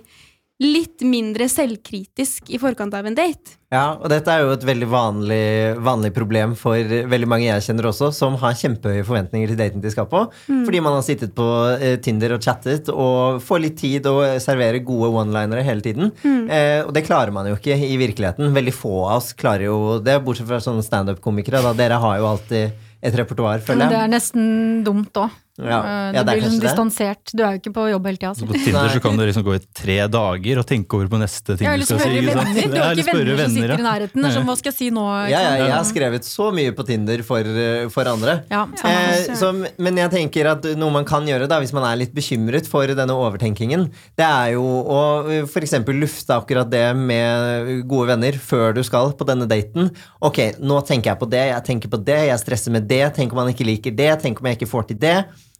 litt 0.63 1.03
mindre 1.05 1.45
selvkritisk 1.51 2.49
i 2.49 2.57
forkant 2.61 2.95
av 2.97 3.05
en 3.05 3.15
date? 3.17 3.57
Ja, 3.69 3.97
og 3.99 4.07
dette 4.09 4.31
er 4.31 4.45
jo 4.45 4.53
et 4.55 4.63
veldig 4.65 4.87
vanlig, 4.89 5.41
vanlig 5.83 6.13
problem 6.15 6.53
for 6.57 6.79
veldig 7.11 7.27
mange 7.29 7.49
jeg 7.49 7.65
kjenner 7.65 7.89
også, 7.89 8.09
som 8.15 8.37
har 8.41 8.55
kjempehøye 8.57 9.03
forventninger 9.05 9.51
til 9.51 9.59
daten 9.59 9.83
de 9.83 9.91
skal 9.91 10.07
på. 10.09 10.23
Fordi 10.47 10.81
man 10.81 10.95
har 10.95 11.03
sittet 11.05 11.35
på 11.37 11.45
eh, 11.75 11.97
Tinder 12.01 12.37
og 12.37 12.41
chattet 12.47 12.89
og 12.93 13.41
får 13.43 13.63
litt 13.65 13.77
tid 13.81 14.07
og 14.09 14.23
serverer 14.41 14.79
gode 14.87 15.11
one-linere 15.19 15.65
hele 15.67 15.83
tiden. 15.85 16.13
Eh, 16.25 16.81
og 16.85 16.93
det 16.95 17.05
klarer 17.05 17.35
man 17.35 17.51
jo 17.51 17.57
ikke 17.59 17.75
i 17.75 17.97
virkeligheten. 17.99 18.55
Veldig 18.55 18.75
få 18.75 18.95
av 19.03 19.17
oss 19.19 19.33
klarer 19.37 19.67
jo 19.67 19.97
det, 20.01 20.15
bortsett 20.25 20.49
fra 20.49 20.63
sånne 20.63 20.85
standup-komikere. 20.87 21.75
Dere 21.77 21.99
har 22.01 22.21
jo 22.21 22.31
alltid 22.31 22.87
et 23.03 23.19
repertoar, 23.19 23.59
føler 23.61 23.85
jeg. 23.85 23.93
det 23.93 23.99
er 24.05 24.15
nesten 24.15 24.47
dumt 24.87 25.19
òg. 25.21 25.35
Ja. 25.57 25.77
Det 25.81 26.17
Ja, 26.17 26.23
det 26.23 26.33
blir 26.35 26.43
liksom 26.43 26.59
distansert. 26.61 27.31
Du 27.33 27.41
er 27.41 27.55
jo 27.55 27.61
ikke 27.61 27.73
på 27.73 27.85
jobb 27.89 28.05
hele 28.09 28.19
tida. 28.19 28.29
Altså. 28.29 28.45
på 28.45 28.59
Tinder 28.61 28.91
så 28.93 29.01
kan 29.01 29.17
du 29.17 29.23
liksom 29.25 29.45
gå 29.47 29.55
i 29.57 29.61
tre 29.79 29.97
dager 30.11 30.61
og 30.61 30.65
tenke 30.69 30.97
over 30.97 31.09
på 31.09 31.19
neste 31.21 31.57
ting 31.57 31.65
du 31.67 31.85
skal 31.87 32.01
si. 32.03 32.11
ikke 32.21 32.35
venner. 32.37 32.67
Du 32.67 32.77
har 32.77 33.01
ikke 33.01 33.15
venner 33.17 33.41
som 33.41 33.55
sitter 33.55 33.73
i 33.73 33.77
ja. 33.77 33.85
nærheten. 33.87 34.21
Det 34.21 34.29
er 34.29 34.35
sånn, 34.37 34.47
hva 34.49 34.57
skal 34.59 34.71
jeg 34.71 34.77
si 34.77 34.89
nå? 34.93 35.05
Ja, 35.31 35.41
ja, 35.41 35.55
jeg 35.63 35.73
har 35.73 35.87
skrevet 35.89 36.27
så 36.29 36.49
mye 36.53 36.75
på 36.77 36.85
Tinder 36.87 37.23
for, 37.25 37.49
eh, 37.63 37.87
for 37.93 38.11
andre. 38.11 38.37
Ja. 38.53 38.63
Eh, 38.91 39.33
så, 39.39 39.51
men 39.81 39.97
jeg 40.03 40.13
tenker 40.13 40.51
at 40.53 40.69
noe 40.77 40.93
man 40.93 41.07
kan 41.09 41.25
gjøre 41.27 41.49
da, 41.49 41.59
hvis 41.63 41.73
man 41.75 41.87
er 41.89 41.97
litt 42.03 42.13
bekymret 42.15 42.69
for 42.69 42.93
denne 42.99 43.17
overtenkingen, 43.17 43.87
det 44.19 44.27
er 44.27 44.53
jo 44.55 44.65
å 44.67 45.01
f.eks. 45.25 45.51
for 45.57 45.65
eksempel 45.65 45.97
lufte 46.03 46.37
akkurat 46.37 46.69
det 46.69 46.85
med 46.97 47.83
gode 47.89 48.13
venner 48.13 48.37
før 48.37 48.77
du 48.77 48.83
skal 48.85 49.15
på 49.17 49.25
denne 49.27 49.49
daten. 49.49 49.89
Ok, 50.21 50.43
nå 50.61 50.79
tenker 50.85 51.13
jeg 51.15 51.21
på 51.21 51.31
det, 51.33 51.43
jeg 51.49 51.65
tenker 51.71 51.91
på 51.91 52.01
det, 52.05 52.21
jeg 52.29 52.43
stresser 52.43 52.73
med 52.77 52.87
det, 52.89 53.03
tenk 53.17 53.33
om 53.33 53.41
han 53.41 53.51
ikke 53.53 53.67
liker 53.67 53.95
det, 53.97 54.13
tenk 54.21 54.41
om 54.41 54.49
jeg 54.51 54.61
ikke 54.61 54.71
får 54.71 54.91
til 54.91 55.01
det. 55.01 55.17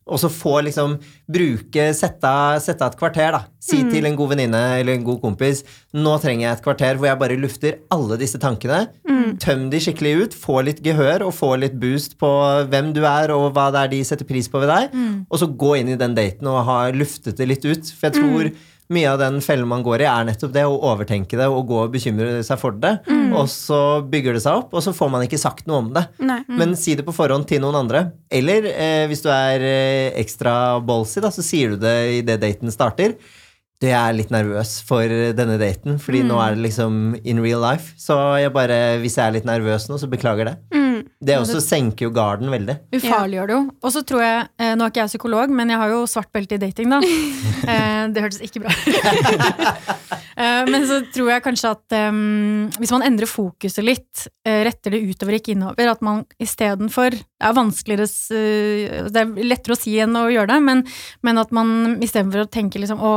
Og 0.07 0.19
så 0.21 0.29
få 0.31 0.61
liksom 0.63 0.97
bruke 1.29 1.89
Sette 1.97 2.31
sette 2.63 2.85
et 2.87 2.97
kvarter, 2.99 3.31
da. 3.35 3.41
Si 3.59 3.81
Mm. 3.83 3.89
til 3.91 4.05
en 4.05 4.15
god 4.15 4.29
venninne 4.29 4.61
eller 4.79 4.93
en 4.93 5.03
god 5.03 5.19
kompis 5.21 5.63
Nå 5.93 6.13
trenger 6.21 6.45
jeg 6.47 6.57
et 6.57 6.63
kvarter 6.63 6.95
hvor 6.95 7.07
jeg 7.09 7.19
bare 7.19 7.37
lufter 7.37 7.79
alle 7.91 8.17
disse 8.17 8.39
tankene. 8.39 8.87
Mm. 9.07 9.37
Tøm 9.39 9.69
de 9.69 9.77
skikkelig 9.83 10.13
ut, 10.23 10.33
få 10.33 10.63
litt 10.63 10.81
gehør 10.85 11.25
og 11.27 11.33
få 11.35 11.57
litt 11.59 11.75
boost 11.79 12.17
på 12.17 12.29
hvem 12.71 12.93
du 12.95 13.01
er, 13.03 13.31
og 13.35 13.53
hva 13.53 13.67
det 13.73 13.81
er 13.83 13.87
de 13.95 14.03
setter 14.07 14.25
pris 14.25 14.47
på 14.47 14.59
ved 14.63 14.69
deg. 14.71 14.95
Og 15.29 15.39
så 15.41 15.47
gå 15.57 15.73
inn 15.79 15.89
i 15.89 15.99
den 15.99 16.15
daten 16.15 16.47
og 16.47 16.63
ha 16.65 16.79
luftet 16.91 17.35
det 17.37 17.47
litt 17.47 17.65
ut. 17.65 17.91
For 17.91 18.07
jeg 18.09 18.13
tror 18.21 18.51
mye 18.93 19.07
av 19.11 19.19
den 19.19 19.39
fellen 19.43 19.67
man 19.67 19.83
går 19.83 20.03
i, 20.05 20.07
er 20.09 20.27
nettopp 20.29 20.53
det 20.55 20.63
å 20.67 20.77
overtenke 20.91 21.39
det 21.39 21.47
og 21.51 21.65
gå 21.69 21.79
og 21.83 21.95
bekymre 21.95 22.43
seg 22.47 22.59
for 22.61 22.77
det. 22.79 22.93
Og 23.35 23.49
så 23.51 23.79
bygger 24.07 24.37
det 24.37 24.43
seg 24.45 24.61
opp, 24.61 24.71
og 24.77 24.83
så 24.85 24.93
får 24.95 25.11
man 25.11 25.25
ikke 25.25 25.39
sagt 25.41 25.67
noe 25.67 25.81
om 25.83 25.89
det. 25.95 26.05
Nei. 26.23 26.39
Men 26.47 26.77
si 26.79 26.95
det 26.95 27.03
på 27.07 27.15
forhånd 27.15 27.47
til 27.49 27.63
noen 27.63 27.75
andre. 27.81 28.05
Eller 28.31 28.69
eh, 28.71 29.03
hvis 29.11 29.25
du 29.25 29.27
er 29.33 29.65
eh, 29.67 30.13
ekstra 30.21 30.79
ballsy, 30.79 31.19
da, 31.23 31.33
så 31.35 31.43
sier 31.43 31.75
du 31.75 31.83
det 31.83 31.97
idet 32.21 32.39
daten 32.43 32.71
starter. 32.71 33.17
Du, 33.77 33.85
jeg 33.85 33.93
er 33.99 34.15
litt 34.17 34.31
nervøs 34.33 34.79
for 34.87 35.05
denne 35.37 35.59
daten, 35.61 35.99
fordi 36.01 36.23
nå 36.25 36.39
er 36.41 36.55
det 36.55 36.63
liksom 36.63 37.17
in 37.21 37.43
real 37.43 37.61
life. 37.61 37.91
Så 38.01 38.15
jeg 38.41 38.49
bare, 38.55 38.97
hvis 39.03 39.19
jeg 39.19 39.27
er 39.27 39.35
litt 39.35 39.45
nervøs 39.45 39.85
nå, 39.91 39.99
så 40.01 40.09
beklager 40.09 40.49
det. 40.49 40.55
Det 41.27 41.35
også 41.41 41.59
senker 41.63 42.07
jo 42.07 42.13
garden 42.15 42.51
veldig. 42.53 42.77
Ufarliggjør 42.95 43.49
det 43.49 43.55
jo. 43.57 43.63
Og 43.83 43.93
så 43.93 44.03
tror 44.07 44.23
jeg, 44.23 44.45
eh, 44.61 44.73
Nå 44.77 44.85
er 44.85 44.93
ikke 44.93 45.03
jeg 45.03 45.13
psykolog, 45.13 45.53
men 45.59 45.73
jeg 45.73 45.81
har 45.81 45.93
jo 45.93 46.05
svart 46.09 46.31
belte 46.35 46.57
i 46.57 46.61
dating, 46.61 46.93
da. 46.95 47.01
Eh, 47.67 48.03
det 48.13 48.21
hørtes 48.23 48.39
ikke 48.45 48.61
bra 48.63 48.71
ut. 48.71 49.95
Eh, 50.37 50.67
men 50.69 50.83
så 50.85 50.99
tror 51.09 51.31
jeg 51.31 51.41
kanskje 51.41 51.69
at 51.73 51.93
em, 51.97 52.17
hvis 52.77 52.91
man 52.93 53.01
endrer 53.07 53.25
fokuset 53.25 53.81
litt, 53.81 54.27
eh, 54.45 54.59
retter 54.67 54.93
det 54.93 54.99
utover, 55.09 55.39
ikke 55.39 55.55
innover, 55.55 55.89
at 55.89 56.03
man 56.05 56.19
istedenfor 56.37 57.17
er 57.39 57.53
vanskeligere 57.53 58.07
eh, 58.33 59.09
Det 59.13 59.21
er 59.21 59.33
lettere 59.45 59.75
å 59.75 59.79
si 59.79 59.97
enn 60.01 60.15
å 60.17 60.25
gjøre 60.33 60.49
det, 60.55 60.61
men, 60.65 60.83
men 61.21 61.37
at 61.41 61.51
man 61.55 61.97
istedenfor 62.01 62.45
å 62.45 62.49
tenke 62.49 62.79
liksom 62.81 63.01
Å, 63.03 63.11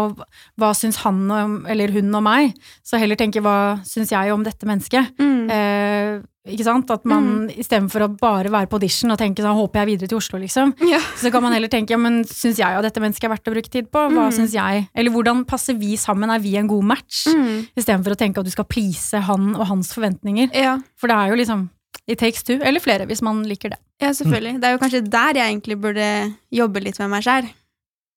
hva 0.61 0.73
syns 0.77 1.01
han 1.05 1.23
om, 1.31 1.55
eller 1.71 1.93
hun 1.95 2.13
om 2.15 2.27
meg? 2.29 2.53
Så 2.85 3.01
heller 3.01 3.17
tenke 3.17 3.41
hva 3.45 3.79
syns 3.89 4.13
jeg 4.13 4.35
om 4.35 4.45
dette 4.45 4.69
mennesket? 4.69 5.15
Mm. 5.21 5.49
Eh, 5.51 6.21
ikke 6.51 6.65
sant? 6.67 6.89
At 6.93 7.05
man 7.09 7.49
istedenfor 7.53 8.05
å 8.07 8.11
bare 8.21 8.51
være 8.53 8.69
på 8.71 8.79
audition 8.79 9.13
og 9.13 9.19
tenke 9.21 9.45
sånn, 9.45 9.57
håper 9.59 9.83
jeg 9.83 9.91
videre 9.91 10.09
til 10.11 10.19
Oslo, 10.19 10.39
liksom. 10.41 10.73
Ja. 10.89 10.99
Så 11.21 11.29
kan 11.33 11.45
man 11.45 11.53
heller 11.53 11.69
tenke, 11.71 11.93
ja, 11.93 11.99
men 12.01 12.23
syns 12.27 12.59
jeg 12.59 12.79
og 12.79 12.83
dette 12.87 13.03
mennesket 13.03 13.29
er 13.29 13.35
verdt 13.35 13.51
å 13.51 13.55
bruke 13.55 13.71
tid 13.73 13.91
på? 13.93 14.07
Hva 14.09 14.29
Mm. 14.31 14.37
syns 14.39 14.55
jeg? 14.57 14.87
Eller 14.97 15.13
hvordan 15.13 15.45
passer 15.47 15.77
vi 15.79 15.97
sammen? 16.01 16.33
Er 16.33 16.41
vi 16.41 16.57
en 16.57 16.67
god 16.71 16.85
match? 16.95 17.27
Mm. 17.29 17.69
Istedenfor 17.77 18.17
å 18.17 18.21
tenke 18.21 18.41
at 18.41 18.49
du 18.49 18.51
skal 18.51 18.65
please 18.65 19.21
han 19.29 19.53
og 19.55 19.67
hans 19.69 19.93
forventninger. 19.95 20.49
Ja. 20.57 20.79
For 20.97 21.09
det 21.13 21.17
er 21.21 21.29
jo 21.35 21.39
liksom 21.45 21.69
It 22.09 22.19
takes 22.19 22.43
two, 22.43 22.59
eller 22.63 22.81
flere, 22.81 23.07
hvis 23.07 23.23
man 23.23 23.43
liker 23.45 23.71
det. 23.71 23.79
ja, 24.03 24.09
selvfølgelig. 24.13 24.55
Det 24.61 24.65
er 24.65 24.73
jo 24.73 24.79
kanskje 24.79 25.01
der 25.11 25.33
jeg 25.37 25.49
egentlig 25.53 25.81
burde 25.81 26.35
jobbe 26.53 26.81
litt 26.83 26.99
med 26.99 27.09
meg 27.11 27.23
sjæl. 27.23 27.49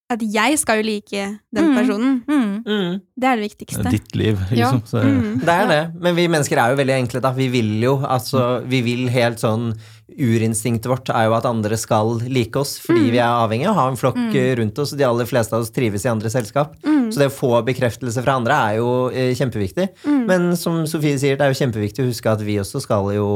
At 0.10 0.20
jeg 0.34 0.60
skal 0.60 0.78
jo 0.78 0.84
like 0.84 1.22
den 1.56 1.70
Mm. 1.70 1.76
personen. 1.76 2.24
Mm. 2.28 2.64
Mm. 2.66 3.02
Det 3.20 3.24
er 3.24 3.36
det 3.36 3.44
Det 3.44 3.52
viktigste. 3.52 3.86
er 3.86 3.92
ditt 3.92 4.16
liv, 4.16 4.38
Ja. 4.52 4.72
liksom. 4.72 4.82
Så, 4.86 5.04
Mm. 5.04 5.40
Det 5.40 5.50
er 5.50 5.68
det. 5.68 6.02
Men 6.02 6.16
vi 6.16 6.28
mennesker 6.28 6.58
er 6.58 6.70
jo 6.70 6.76
veldig 6.76 6.98
enkle, 7.08 7.22
da. 7.22 7.32
Vi 7.32 7.48
vil 7.48 7.82
jo 7.82 7.98
altså 8.06 8.64
Vi 8.68 8.82
vil 8.82 9.08
helt 9.10 9.38
sånn 9.40 9.74
Urinstinktet 10.18 10.90
vårt 10.92 11.10
er 11.14 11.28
jo 11.28 11.36
at 11.38 11.48
andre 11.50 11.78
skal 11.80 12.20
like 12.28 12.60
oss, 12.60 12.76
fordi 12.84 13.10
vi 13.14 13.20
er 13.22 13.30
avhengig 13.30 13.68
av 13.70 13.74
å 13.74 13.80
ha 13.80 13.86
en 13.92 14.00
flokk 14.00 14.20
mm. 14.20 14.36
rundt 14.60 14.82
oss, 14.84 14.94
og 14.94 15.02
de 15.02 15.08
aller 15.08 15.30
fleste 15.30 15.56
av 15.56 15.66
oss 15.66 15.74
trives 15.74 16.06
i 16.06 16.12
andre 16.12 16.32
selskap. 16.34 16.76
Mm. 16.86 17.08
Så 17.14 17.22
det 17.22 17.30
å 17.32 17.36
få 17.36 17.52
bekreftelse 17.68 18.24
fra 18.26 18.38
andre 18.40 18.60
er 18.70 18.78
jo 18.82 18.92
eh, 19.10 19.34
kjempeviktig. 19.38 19.90
Mm. 20.06 20.22
Men 20.30 20.48
som 20.60 20.84
Sofie 20.90 21.20
sier, 21.22 21.40
det 21.40 21.48
er 21.48 21.54
jo 21.54 21.60
kjempeviktig 21.62 22.06
å 22.06 22.10
huske 22.12 22.34
at 22.34 22.44
vi 22.46 22.60
også 22.62 22.84
skal 22.84 23.12
jo 23.16 23.30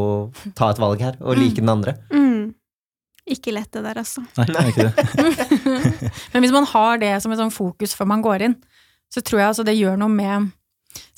ta 0.57 0.72
et 0.74 0.81
valg 0.81 1.03
her, 1.03 1.19
og 1.22 1.39
like 1.39 1.62
den 1.62 1.74
andre. 1.74 1.98
Mm. 2.13 2.53
Ikke 3.27 3.51
lett 3.51 3.72
det 3.75 3.84
der, 3.84 4.00
altså. 4.00 4.24
Nei, 4.38 4.48
det 4.48 4.62
er 4.62 4.69
ikke 4.72 4.88
det. 4.88 6.12
Men 6.34 6.46
hvis 6.46 6.55
man 6.55 6.67
har 6.72 7.01
det 7.01 7.12
som 7.24 7.34
et 7.34 7.41
sånn 7.41 7.51
fokus 7.51 7.96
før 7.98 8.07
man 8.13 8.24
går 8.24 8.48
inn, 8.48 8.55
så 9.13 9.24
tror 9.24 9.41
jeg 9.41 9.51
altså 9.51 9.65
det 9.67 9.75
gjør 9.77 10.00
noe 10.00 10.12
med 10.12 10.51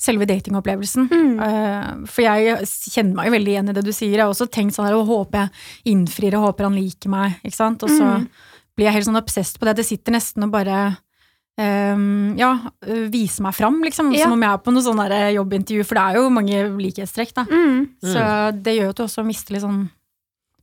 selve 0.00 0.24
datingopplevelsen. 0.28 1.08
Mm. 1.12 1.34
Eh, 1.44 1.88
For 2.08 2.24
jeg 2.24 2.56
kjenner 2.94 3.14
meg 3.18 3.28
jo 3.28 3.34
veldig 3.36 3.52
igjen 3.54 3.68
i 3.68 3.74
det 3.76 3.84
du 3.84 3.92
sier. 3.92 4.16
Jeg 4.16 4.24
har 4.24 4.32
også 4.32 4.48
tenkt 4.48 4.74
sånn 4.78 4.88
her, 4.88 4.96
og 4.96 5.06
håper 5.10 5.44
jeg 5.44 5.94
innfrir 5.94 6.36
og 6.38 6.46
håper 6.48 6.68
han 6.70 6.78
liker 6.80 7.12
meg, 7.12 7.36
ikke 7.44 7.58
sant. 7.58 7.82
Og 7.84 7.92
så 7.92 8.08
Mm. 8.16 8.28
blir 8.76 8.86
jeg 8.88 8.94
helt 8.96 9.06
sånn 9.10 9.20
obsessed 9.20 9.58
på 9.60 9.66
det 9.68 9.76
Det 9.76 9.84
sitter 9.86 10.12
nesten 10.16 10.44
og 10.44 10.50
bare 10.52 10.96
um, 11.60 12.34
ja, 12.38 12.54
viser 12.80 13.10
vise 13.12 13.42
meg 13.44 13.52
fram, 13.54 13.82
liksom. 13.84 14.12
Ja. 14.16 14.24
Som 14.24 14.32
om 14.32 14.40
jeg 14.40 14.50
er 14.50 14.62
på 14.64 14.72
noe 14.72 14.82
sånn 14.82 14.96
der 14.96 15.34
jobbintervju, 15.36 15.84
for 15.84 15.94
det 15.98 16.04
er 16.06 16.14
jo 16.16 16.30
mange 16.32 16.62
likhetstrekk, 16.80 17.34
da. 17.36 17.44
Mm. 17.44 17.88
Så 18.00 18.62
det 18.62 18.76
gjør 18.78 18.84
jo 18.88 18.90
at 18.94 18.96
du 18.96 19.02
også 19.04 19.24
mister 19.26 19.52
litt 19.52 19.62
sånn 19.66 19.90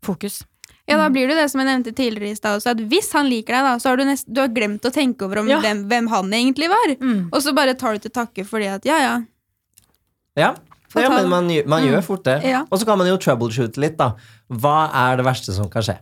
fokus. 0.01 0.41
Ja, 0.87 0.95
da 0.97 1.09
blir 1.11 1.27
det 1.27 1.35
det 1.35 1.49
som 1.51 1.59
jeg 1.59 1.67
nevnte 1.67 1.91
tidligere 1.95 2.31
i 2.31 2.35
stad 2.37 2.61
også, 2.61 2.71
at 2.71 2.81
hvis 2.87 3.09
han 3.11 3.27
liker 3.27 3.57
deg, 3.57 3.65
da, 3.67 3.73
så 3.83 3.89
har 3.91 3.97
du, 3.99 4.05
nest, 4.07 4.25
du 4.31 4.39
har 4.39 4.47
glemt 4.55 4.85
å 4.87 4.91
tenke 4.95 5.25
over 5.27 5.41
om 5.41 5.49
Ja. 5.51 5.59
hvem, 5.59 5.81
hvem 5.89 6.07
han 6.07 6.31
egentlig 6.31 6.69
var. 6.71 6.93
Mm. 7.01 7.29
Og 7.33 7.41
så 7.43 7.53
bare 7.53 7.73
tar 7.75 7.93
du 7.97 7.99
til 8.05 8.11
takke 8.15 8.45
fordi 8.47 8.69
at 8.71 8.85
ja, 8.87 8.97
ja. 9.03 9.15
Ja, 10.37 10.53
ja 10.95 11.09
men 11.09 11.27
man, 11.29 11.47
man 11.67 11.83
Mm. 11.83 11.89
gjør 11.91 12.03
fort 12.05 12.23
det. 12.23 12.41
Ja. 12.45 12.63
Og 12.71 12.79
så 12.79 12.85
kan 12.85 12.97
man 12.97 13.07
jo 13.07 13.17
troubleshoote 13.17 13.77
litt, 13.83 13.97
da. 13.97 14.13
Hva 14.49 14.89
er 14.93 15.17
det 15.17 15.25
verste 15.25 15.51
som 15.53 15.67
kan 15.69 15.81
skje? 15.83 15.97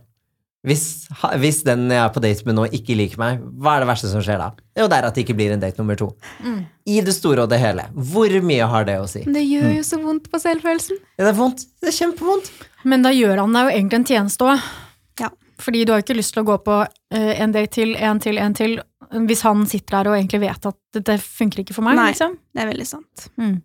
Hvis, 0.66 1.06
hvis 1.38 1.60
den 1.66 1.84
jeg 1.92 2.00
er 2.02 2.10
på 2.10 2.20
date 2.22 2.46
med 2.48 2.56
nå, 2.58 2.64
ikke 2.74 2.96
liker 2.98 3.20
meg, 3.22 3.42
hva 3.62 3.76
er 3.76 3.84
det 3.84 3.90
verste 3.92 4.08
som 4.10 4.22
skjer 4.24 4.40
da? 4.42 4.48
Jo, 4.74 4.88
det 4.90 4.98
er 4.98 5.06
at 5.06 5.14
det 5.14 5.22
ikke 5.22 5.36
blir 5.38 5.54
en 5.54 5.62
date 5.62 5.78
nummer 5.78 5.98
to. 5.98 6.08
Mm. 6.42 6.64
I 6.90 6.96
det 7.06 7.14
store 7.14 7.44
og 7.44 7.52
det 7.52 7.60
hele, 7.62 7.84
hvor 7.94 8.34
mye 8.42 8.66
har 8.72 8.88
det 8.88 8.96
å 8.98 9.06
si? 9.10 9.22
Men 9.28 9.38
det 9.38 9.44
gjør 9.46 9.68
jo 9.76 9.84
så 9.86 10.00
vondt 10.02 10.26
på 10.32 10.40
selvfølelsen. 10.42 10.98
Ja, 11.14 11.22
det 11.22 11.30
er 11.30 11.38
vondt. 11.38 11.62
Det 11.82 11.92
er 11.92 11.96
kjempevondt. 12.00 12.50
Men 12.86 13.06
da 13.06 13.14
gjør 13.14 13.44
han 13.44 13.54
deg 13.54 13.68
jo 13.68 13.76
egentlig 13.76 14.00
en 14.00 14.08
tjeneste 14.10 14.50
òg. 14.50 14.66
Ja. 15.22 15.30
Fordi 15.62 15.84
du 15.86 15.94
har 15.94 16.02
jo 16.02 16.08
ikke 16.08 16.18
lyst 16.18 16.34
til 16.34 16.42
å 16.42 16.48
gå 16.50 16.58
på 16.66 16.80
uh, 16.82 17.32
en 17.36 17.54
date 17.54 17.72
til, 17.78 17.94
en 17.94 18.22
til, 18.22 18.42
en 18.42 18.58
til, 18.58 18.76
hvis 19.30 19.46
han 19.46 19.62
sitter 19.70 20.00
der 20.00 20.10
og 20.10 20.18
egentlig 20.18 20.42
vet 20.48 20.68
at 20.72 21.00
det 21.06 21.20
funker 21.22 21.62
ikke 21.62 21.78
for 21.78 21.86
meg. 21.86 22.00
Nei. 22.00 22.10
liksom. 22.10 22.34
Det 22.50 22.64
er 22.64 22.72
veldig 22.74 22.88
sant. 22.90 23.28
Mm. 23.38 23.56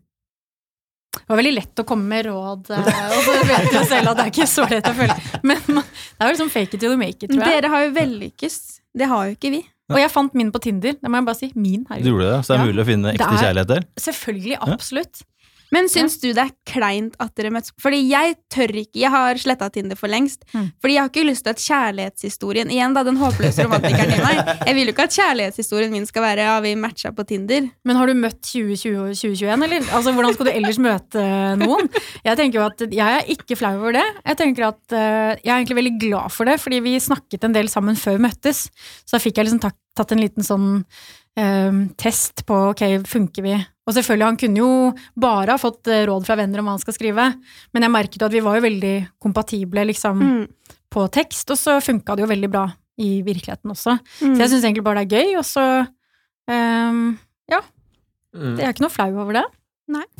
Var 1.32 1.40
veldig 1.40 1.54
lett 1.56 1.82
å 1.82 1.86
komme 1.88 2.08
med 2.12 2.26
råd, 2.28 2.70
eh, 2.76 3.02
og 3.16 3.20
så 3.26 3.36
vet 3.48 3.68
du 3.72 3.78
selv 3.88 4.12
at 4.12 4.18
det 4.20 4.24
er 4.28 4.32
ikke 4.34 4.48
så 4.52 4.66
lett 4.68 4.90
å 4.90 4.94
følge. 4.98 5.16
Men 5.48 5.62
det 5.64 5.84
er 6.20 6.28
jo 6.28 6.34
liksom 6.36 6.50
fake 6.52 6.74
it 6.76 6.80
till 6.84 6.92
you 6.92 6.98
make 7.00 7.24
it, 7.24 7.32
tror 7.32 7.40
jeg. 7.46 7.62
Dere 7.62 7.70
har 7.72 7.86
jo 7.88 7.94
vellykkes. 7.96 8.58
Det 9.02 9.08
har 9.08 9.30
jo 9.30 9.38
ikke 9.38 9.52
vi. 9.54 9.62
Og 9.92 10.00
jeg 10.00 10.12
fant 10.12 10.36
min 10.40 10.52
på 10.52 10.60
Tinder. 10.64 10.94
Det 11.00 11.10
må 11.12 11.20
jeg 11.20 11.26
bare 11.28 11.40
si. 11.40 11.50
Min, 11.56 11.82
Du 11.84 11.90
herregud. 11.94 12.10
gjorde 12.14 12.28
det, 12.30 12.38
så 12.46 12.52
det 12.54 12.56
er 12.56 12.62
Ja. 12.62 12.68
mulig 12.72 12.84
å 12.84 12.88
finne 12.92 13.12
ekte 13.12 13.18
Det 13.18 13.28
er- 13.28 13.44
kjærlighet 13.46 13.68
der. 13.68 13.84
Selvfølgelig. 14.00 14.58
Absolutt. 14.76 15.24
Men 15.72 15.88
syns 15.92 16.18
du 16.20 16.30
det 16.36 16.44
er 16.44 16.52
kleint 16.68 17.16
at 17.22 17.32
dere 17.40 17.52
møttes? 17.56 17.72
Fordi 17.82 18.02
jeg 18.10 18.36
tør 18.52 18.74
ikke. 18.84 19.00
Jeg 19.00 19.12
har 19.14 19.40
sletta 19.40 19.70
Tinder 19.72 20.00
for 20.00 20.12
lengst. 20.12 20.44
Mm. 20.52 20.68
Fordi 20.84 20.96
jeg 20.98 21.02
har 21.02 21.12
ikke 21.12 21.28
lyst 21.30 21.46
til 21.48 21.54
at 21.54 21.64
kjærlighetshistorien 21.64 22.72
Igjen 22.72 22.96
da, 22.96 23.04
den 23.08 23.20
håpløse 23.20 23.66
romantikeren 23.66 24.12
i 24.16 24.20
meg. 24.22 24.42
Jeg 24.68 24.76
vil 24.78 24.90
jo 24.90 24.96
ikke 24.96 25.08
at 25.08 25.16
kjærlighetshistorien 25.16 25.94
min 25.94 26.08
skal 26.10 26.26
være 26.26 26.48
ja, 26.50 26.58
vi 26.64 26.74
matcha 26.80 27.14
på 27.16 27.26
Tinder. 27.28 27.70
Men 27.88 28.00
har 28.00 28.12
du 28.12 28.20
møtt 28.20 28.42
2020 28.44 29.00
og 29.00 29.16
2021, 29.16 29.66
eller? 29.68 29.88
Altså, 29.96 30.16
Hvordan 30.18 30.36
skal 30.36 30.50
du 30.50 30.54
ellers 30.54 30.82
møte 30.82 31.26
noen? 31.62 31.92
Jeg 32.28 32.40
tenker 32.40 32.60
jo 32.60 32.68
at 32.68 32.86
jeg 32.92 33.22
er 33.22 33.32
ikke 33.32 33.58
flau 33.60 33.74
over 33.80 33.96
det. 33.96 34.06
Jeg 34.28 34.40
tenker 34.44 34.68
at 34.68 34.82
uh, 34.94 35.32
jeg 35.40 35.48
er 35.48 35.58
egentlig 35.58 35.80
veldig 35.80 35.96
glad 36.04 36.36
for 36.36 36.52
det, 36.52 36.60
fordi 36.62 36.82
vi 36.84 36.98
snakket 37.02 37.48
en 37.48 37.56
del 37.56 37.72
sammen 37.72 37.98
før 38.00 38.20
vi 38.20 38.26
møttes. 38.28 38.68
Så 39.06 39.16
da 39.16 39.24
fikk 39.24 39.40
jeg 39.40 39.48
liksom 39.48 39.64
tatt, 39.64 40.12
en 40.12 40.22
liten 40.22 40.44
sånn 40.44 40.68
eh, 41.38 41.76
test 42.00 42.42
på 42.48 42.56
ok, 42.72 42.82
funker 43.08 43.46
vi? 43.46 43.54
Og 43.88 43.96
selvfølgelig, 43.96 44.28
han 44.28 44.38
kunne 44.38 44.62
jo 44.62 44.72
bare 45.20 45.56
ha 45.56 45.58
fått 45.58 45.88
eh, 45.90 46.04
råd 46.06 46.26
fra 46.28 46.36
venner 46.38 46.62
om 46.62 46.68
hva 46.70 46.76
han 46.78 46.84
skal 46.84 46.94
skrive, 46.94 47.26
men 47.74 47.82
jeg 47.88 47.92
merket 47.92 48.22
jo 48.22 48.28
at 48.30 48.36
vi 48.36 48.44
var 48.46 48.60
jo 48.60 48.66
veldig 48.68 48.96
kompatible 49.20 49.86
liksom, 49.90 50.22
Mm. 50.22 50.48
på 50.92 51.08
tekst, 51.12 51.50
og 51.52 51.58
så 51.58 51.80
funka 51.82 52.16
det 52.16 52.26
jo 52.26 52.30
veldig 52.30 52.50
bra 52.52 52.66
i 53.02 53.22
virkeligheten 53.26 53.72
også. 53.74 53.98
Mm. 54.22 54.36
Så 54.36 54.40
jeg 54.44 54.50
syns 54.52 54.64
egentlig 54.68 54.84
bare 54.84 55.06
det 55.06 55.14
er 55.14 55.24
gøy, 55.24 55.38
og 55.40 55.46
så 55.48 55.66
ja, 57.52 57.62
Mm. 58.32 58.56
Det 58.56 58.64
er 58.64 58.72
ikke 58.72 58.86
noe 58.86 58.94
flau 58.94 59.10
over 59.20 59.36
det. 59.36 59.44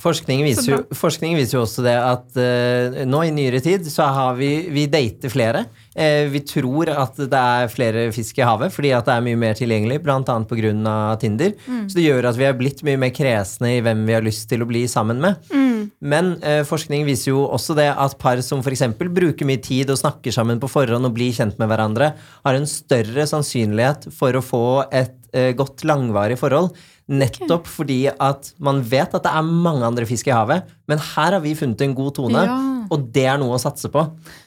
Forskning 0.02 0.44
viser, 0.46 0.70
jo, 0.74 0.80
forskning 0.98 1.36
viser 1.40 1.58
jo 1.58 1.64
også 1.66 1.86
det 1.86 1.96
at 1.96 2.38
uh, 2.40 3.02
nå 3.08 3.24
i 3.28 3.34
nyere 3.36 3.62
tid 3.64 3.88
så 3.92 4.10
har 4.12 4.36
vi 4.40 4.52
Vi 4.74 4.88
dater 4.92 5.32
flere. 5.34 5.66
Uh, 5.96 6.28
vi 6.32 6.44
tror 6.48 6.92
at 6.94 7.20
det 7.20 7.42
er 7.42 7.72
flere 7.72 8.08
fisk 8.16 8.42
i 8.42 8.46
havet 8.48 8.74
fordi 8.74 8.94
at 8.96 9.08
det 9.08 9.16
er 9.16 9.26
mye 9.26 9.40
mer 9.40 9.58
tilgjengelig, 9.58 10.02
bl.a. 10.04 10.22
pga. 10.22 10.76
Tinder. 11.22 11.56
Så 11.90 11.98
det 11.98 12.06
gjør 12.06 12.30
at 12.30 12.38
vi 12.40 12.46
er 12.48 12.58
blitt 12.58 12.82
mye 12.88 13.00
mer 13.02 13.12
kresne 13.16 13.76
i 13.78 13.82
hvem 13.84 14.06
vi 14.08 14.16
har 14.16 14.24
lyst 14.26 14.48
til 14.50 14.64
å 14.64 14.70
bli 14.70 14.86
sammen 14.92 15.20
med. 15.24 15.52
Mm. 15.52 15.90
Men 16.02 16.34
uh, 16.44 16.62
forskning 16.68 17.06
viser 17.08 17.32
jo 17.34 17.46
også 17.48 17.76
det 17.78 17.90
at 17.92 18.18
par 18.22 18.42
som 18.46 18.62
f.eks. 18.64 18.86
bruker 19.00 19.48
mye 19.48 19.62
tid 19.62 19.92
og 19.94 20.00
snakker 20.02 20.34
sammen 20.36 20.62
på 20.62 20.70
forhånd 20.72 21.08
og 21.08 21.16
blir 21.16 21.34
kjent 21.36 21.60
med 21.62 21.72
hverandre, 21.72 22.14
har 22.46 22.58
en 22.58 22.70
større 22.70 23.28
sannsynlighet 23.30 24.10
for 24.16 24.38
å 24.38 24.44
få 24.46 24.66
et 24.90 25.18
eh, 25.34 25.52
godt 25.58 25.86
langvarig 25.88 26.40
forhold. 26.42 26.72
Nettopp 27.12 27.68
fordi 27.68 28.06
at 28.08 28.54
man 28.64 28.82
vet 28.88 29.14
at 29.18 29.26
det 29.26 29.32
er 29.36 29.44
mange 29.44 29.84
andre 29.84 30.06
fisk 30.08 30.30
i 30.30 30.36
havet, 30.36 30.64
men 30.88 31.02
her 31.12 31.36
har 31.36 31.42
vi 31.44 31.52
funnet 31.60 31.82
en 31.84 31.96
god 31.98 32.14
tone, 32.16 32.44
Ja. 32.48 32.58
og 32.90 33.10
det 33.12 33.26
er 33.28 33.38
noe 33.42 33.58
å 33.58 33.62
satse 33.62 33.92
på. 33.92 34.06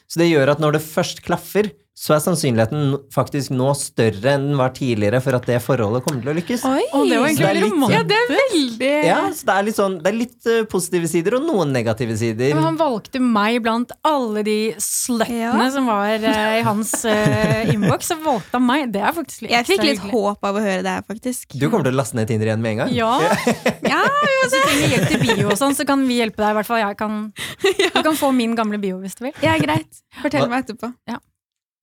Så 0.09 0.17
det 0.21 0.31
gjør 0.31 0.51
at 0.55 0.59
når 0.63 0.73
det 0.79 0.81
først 0.81 1.21
klaffer, 1.25 1.69
så 1.95 2.11
er 2.11 2.19
sannsynligheten 2.19 2.89
faktisk 3.15 3.53
nå 3.55 3.69
større 3.79 4.33
enn 4.35 4.49
den 4.49 4.57
var 4.59 4.73
tidligere 4.75 5.21
for 5.23 5.37
at 5.37 5.45
det 5.47 5.61
forholdet 5.63 6.03
kommer 6.03 6.25
til 6.25 6.31
å 6.33 6.35
lykkes. 6.35 6.65
Oi! 6.67 6.81
oh, 6.91 7.05
det 7.07 7.15
var 7.21 7.23
er 7.23 7.29
egentlig 7.29 7.45
veldig 7.47 7.69
romantisk. 7.69 7.93
ja, 7.95 8.01
det 8.09 8.17
er 8.17 8.31
veldig 8.33 8.89
Ja, 9.07 9.19
så 9.31 9.47
det 9.47 9.53
er 9.55 9.65
litt 9.69 9.77
sånn 9.77 9.95
Det 10.03 10.09
er 10.11 10.17
litt 10.17 10.49
eh, 10.51 10.65
positive 10.67 11.07
sider 11.07 11.37
og 11.37 11.45
noen 11.47 11.71
negative 11.71 12.17
sider. 12.19 12.51
Men 12.57 12.67
han 12.67 12.79
valgte 12.81 13.21
meg 13.23 13.61
blant 13.63 13.93
alle 14.03 14.43
de 14.43 14.57
sluttene 14.83 15.39
Ja. 15.39 15.69
som 15.71 15.87
var 15.87 16.19
uh, 16.25 16.41
i 16.59 16.65
hans 16.67 16.91
uh, 17.07 17.71
innboks. 17.71 18.09
Så 18.11 18.17
valgte 18.25 18.59
han 18.59 18.65
meg. 18.67 18.91
Det 18.91 18.99
er 18.99 19.15
faktisk 19.15 19.45
litt 19.45 19.53
Jeg 19.55 19.67
fikk 19.69 19.85
litt 19.87 20.03
håp 20.03 20.49
av 20.51 20.59
å 20.59 20.63
høre 20.65 20.81
det 20.83 20.95
her, 20.97 21.05
faktisk. 21.07 21.55
Du 21.55 21.69
kommer 21.69 21.87
til 21.87 21.95
å 21.95 21.99
laste 22.01 22.19
ned 22.19 22.27
Tinder 22.27 22.51
igjen 22.51 22.65
med 22.65 22.75
en 22.75 22.83
gang? 22.83 22.91
Ja, 22.95 23.13
Ja, 23.93 24.01
Hvis 24.03 24.51
du 24.51 24.57
trenger 24.57 24.97
hjelp 24.97 25.07
til 25.13 25.23
bio 25.23 25.47
og 25.47 25.55
sånn, 25.63 25.77
så 25.79 25.87
kan 25.87 26.03
vi 26.09 26.19
hjelpe 26.19 26.43
deg. 26.43 26.51
I 26.51 26.59
hvert 26.59 26.69
fall 26.73 26.83
jeg 26.83 26.99
kan, 26.99 27.21
Du 27.95 28.01
kan 28.01 28.19
få 28.19 28.33
min 28.35 28.57
gamle 28.59 28.81
bio 28.83 28.99
hvis 28.99 29.15
du 29.15 29.29
vil. 29.29 29.39
ja 29.45 29.55
greit. 29.63 30.03
Fortell 30.19 30.51
meg 30.51 30.65
etterpå. 30.65 30.91
Kan 31.07 31.23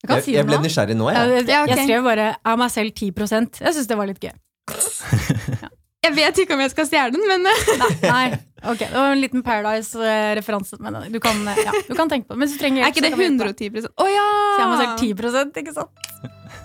Jeg, 0.02 0.22
si 0.26 0.32
jeg 0.34 0.46
ble 0.48 0.58
nysgjerrig 0.58 0.96
nå, 0.98 1.10
Jeg, 1.14 1.44
Ja, 1.46 1.62
okay. 1.62 1.76
jeg 1.76 1.86
skrev 1.86 2.02
bare 2.08 2.32
'av 2.42 2.58
meg 2.58 2.72
selv 2.74 2.90
10% 2.90 3.60
Jeg 3.62 3.74
syns 3.76 3.86
det 3.86 3.96
var 3.98 4.10
litt 4.10 4.18
gøy. 4.18 4.34
Jeg 6.02 6.16
vet 6.16 6.38
ikke 6.42 6.56
om 6.56 6.60
jeg 6.64 6.72
skal 6.72 6.86
stjele 6.88 7.12
den, 7.14 7.22
men 7.30 7.44
Nei, 7.46 7.90
nei. 8.02 8.38
ok, 8.66 8.80
det 8.80 8.90
var 8.90 9.12
en 9.12 9.20
liten 9.22 9.44
Paradise-referanse. 9.46 10.74
Men 10.82 10.98
du 11.14 11.20
kan, 11.22 11.38
ja, 11.46 11.70
du 11.86 11.94
kan 11.94 12.10
tenke 12.10 12.26
på 12.26 12.34
det. 12.34 12.40
Men 12.40 12.48
hvis 12.48 12.56
du 12.56 12.62
trenger 12.64 12.82
er 12.82 12.90
ikke 12.90 13.04
det 13.04 13.12
så 13.12 13.14
kan 13.14 13.22
vi 13.22 13.28
hjelpe 13.28 13.52
deg. 13.52 13.86
110% 13.86 14.02
Å 14.02 14.08
ja! 14.10 14.26
Så 14.42 14.58
jeg 14.58 14.68
må 14.72 14.80
selv 14.82 15.54
10 15.54 15.62
ikke 15.62 15.76
sant? 15.78 15.94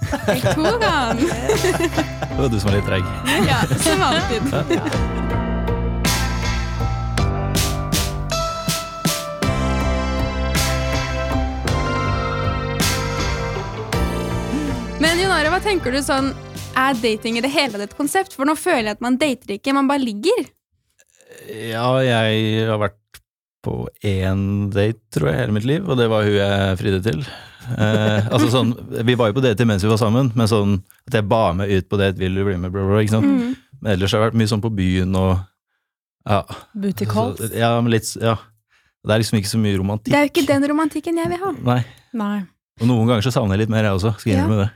Jeg 0.08 0.41
tok 0.58 0.84
han. 0.88 1.22
Det 1.22 2.41
var 2.41 2.50
du 2.50 2.58
som 2.58 2.72
var 2.72 2.79
litt 2.79 2.89
treig. 2.89 3.06
Ja, 3.46 3.62
som 3.86 4.06
alltid. 4.10 4.41
Men 4.50 5.26
hva 15.57 15.63
tenker 15.65 15.89
du 15.95 15.97
sånn 16.05 16.27
Er 16.77 16.93
dating 17.01 17.39
i 17.39 17.41
det 17.41 17.49
hele 17.49 17.71
tatt 17.73 17.87
et 17.87 17.97
konsept? 17.97 18.35
For 18.37 18.45
nå 18.45 18.53
føler 18.59 18.91
jeg 18.91 18.97
at 18.99 19.01
man 19.01 19.15
dater 19.17 19.55
ikke, 19.55 19.73
man 19.73 19.87
bare 19.89 20.03
ligger. 20.03 20.43
Ja, 21.49 21.87
jeg 22.05 22.67
har 22.67 22.77
vært 22.77 23.21
på 23.65 23.87
én 24.05 24.67
date, 24.69 25.01
tror 25.15 25.31
jeg, 25.31 25.39
hele 25.39 25.55
mitt 25.55 25.65
liv, 25.65 25.87
og 25.89 25.97
det 25.97 26.05
var 26.11 26.27
hun 26.27 26.35
jeg 26.35 26.77
fridde 26.77 26.99
til. 27.07 27.25
Eh, 27.73 28.27
altså 28.33 28.51
sånn, 28.53 28.75
Vi 29.01 29.15
var 29.17 29.31
jo 29.31 29.37
på 29.39 29.43
date 29.47 29.65
mens 29.65 29.81
vi 29.81 29.89
var 29.89 29.97
sammen, 29.97 30.29
men 30.37 30.51
sånn 30.51 30.77
at 31.09 31.17
jeg 31.17 31.25
ba 31.31 31.41
meg 31.57 31.73
ut 31.73 31.89
på 31.89 31.99
date, 32.03 32.21
vil 32.21 32.37
du 32.37 32.43
bli 32.45 32.59
med, 32.61 32.75
bla, 32.75 32.85
bla, 32.91 33.01
ikke 33.01 33.15
sant? 33.17 33.25
Mm. 33.25 33.57
Men 33.81 33.95
ellers 33.95 34.13
har 34.13 34.21
jeg 34.21 34.27
vært 34.27 34.39
mye 34.43 34.53
sånn 34.53 34.65
på 34.67 34.73
byen 34.77 35.17
og 35.17 35.33
ja. 36.29 36.43
Booty 36.77 37.09
calls. 37.09 37.41
Altså, 37.41 37.57
ja, 37.57 37.73
men 37.81 37.95
litt, 37.97 38.13
ja. 38.21 38.37
Det 39.01 39.17
er 39.17 39.25
liksom 39.25 39.41
ikke 39.41 39.55
så 39.55 39.65
mye 39.65 39.81
romantikk. 39.81 40.13
Det 40.13 40.21
er 40.21 40.29
jo 40.29 40.35
ikke 40.35 40.47
den 40.53 40.69
romantikken 40.69 41.17
jeg 41.25 41.33
vil 41.33 41.45
ha. 41.47 41.55
Nei. 41.73 41.81
Nei. 42.21 42.39
Og 42.77 42.89
noen 42.93 43.09
ganger 43.09 43.25
så 43.25 43.33
savner 43.33 43.57
jeg 43.57 43.65
litt 43.65 43.73
mer, 43.73 43.89
jeg 43.89 43.97
også. 43.97 44.19
Skal 44.21 44.37
Ja. 44.37 44.45
med 44.45 44.67
det. 44.67 44.71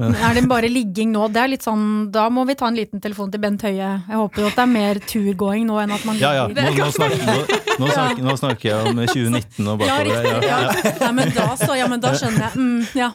Men 0.00 0.14
Er 0.18 0.34
det 0.34 0.42
bare 0.50 0.66
ligging 0.70 1.12
nå? 1.14 1.28
Det 1.30 1.38
er 1.38 1.50
litt 1.52 1.62
sånn, 1.62 2.10
Da 2.14 2.24
må 2.32 2.42
vi 2.48 2.56
ta 2.58 2.66
en 2.66 2.74
liten 2.78 3.00
telefon 3.02 3.30
til 3.30 3.40
Bent 3.42 3.62
Høie. 3.62 3.90
Jeg 4.08 4.18
håper 4.18 4.42
jo 4.42 4.48
at 4.50 4.56
det 4.58 4.62
er 4.64 4.70
mer 4.72 5.00
turgåing 5.06 5.66
nå 5.68 5.76
enn 5.82 5.92
at 5.94 6.06
man 6.08 6.18
Ja, 6.18 6.32
ja. 6.34 6.46
Nå, 6.50 6.64
nå, 6.80 6.88
snakker, 6.96 7.22
nå, 7.28 7.58
nå, 7.78 7.90
snakker, 7.94 8.22
nå 8.26 8.34
snakker 8.40 8.68
jeg 8.70 8.90
om 8.90 9.02
2019 9.04 9.68
og 9.70 9.78
bakover. 9.84 10.10
Ja, 10.10 10.22
Ja. 10.24 10.58
ja. 10.64 10.94
Nei, 11.04 11.12
men 11.20 11.30
da 11.36 11.46
så, 11.60 11.76
ja, 11.78 11.86
men 11.90 12.02
da 12.02 12.14
skjønner 12.18 12.46
jeg. 12.48 12.58
Mm, 12.58 12.80
ja. 12.98 13.10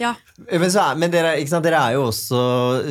ja. 0.00 0.14
Men, 0.48 0.68
så 0.72 0.86
er, 0.86 1.00
men 1.02 1.12
dere, 1.12 1.34
ikke 1.42 1.52
sant, 1.52 1.66
dere 1.68 1.82
er 1.90 1.98
jo 1.98 2.06
også 2.08 2.40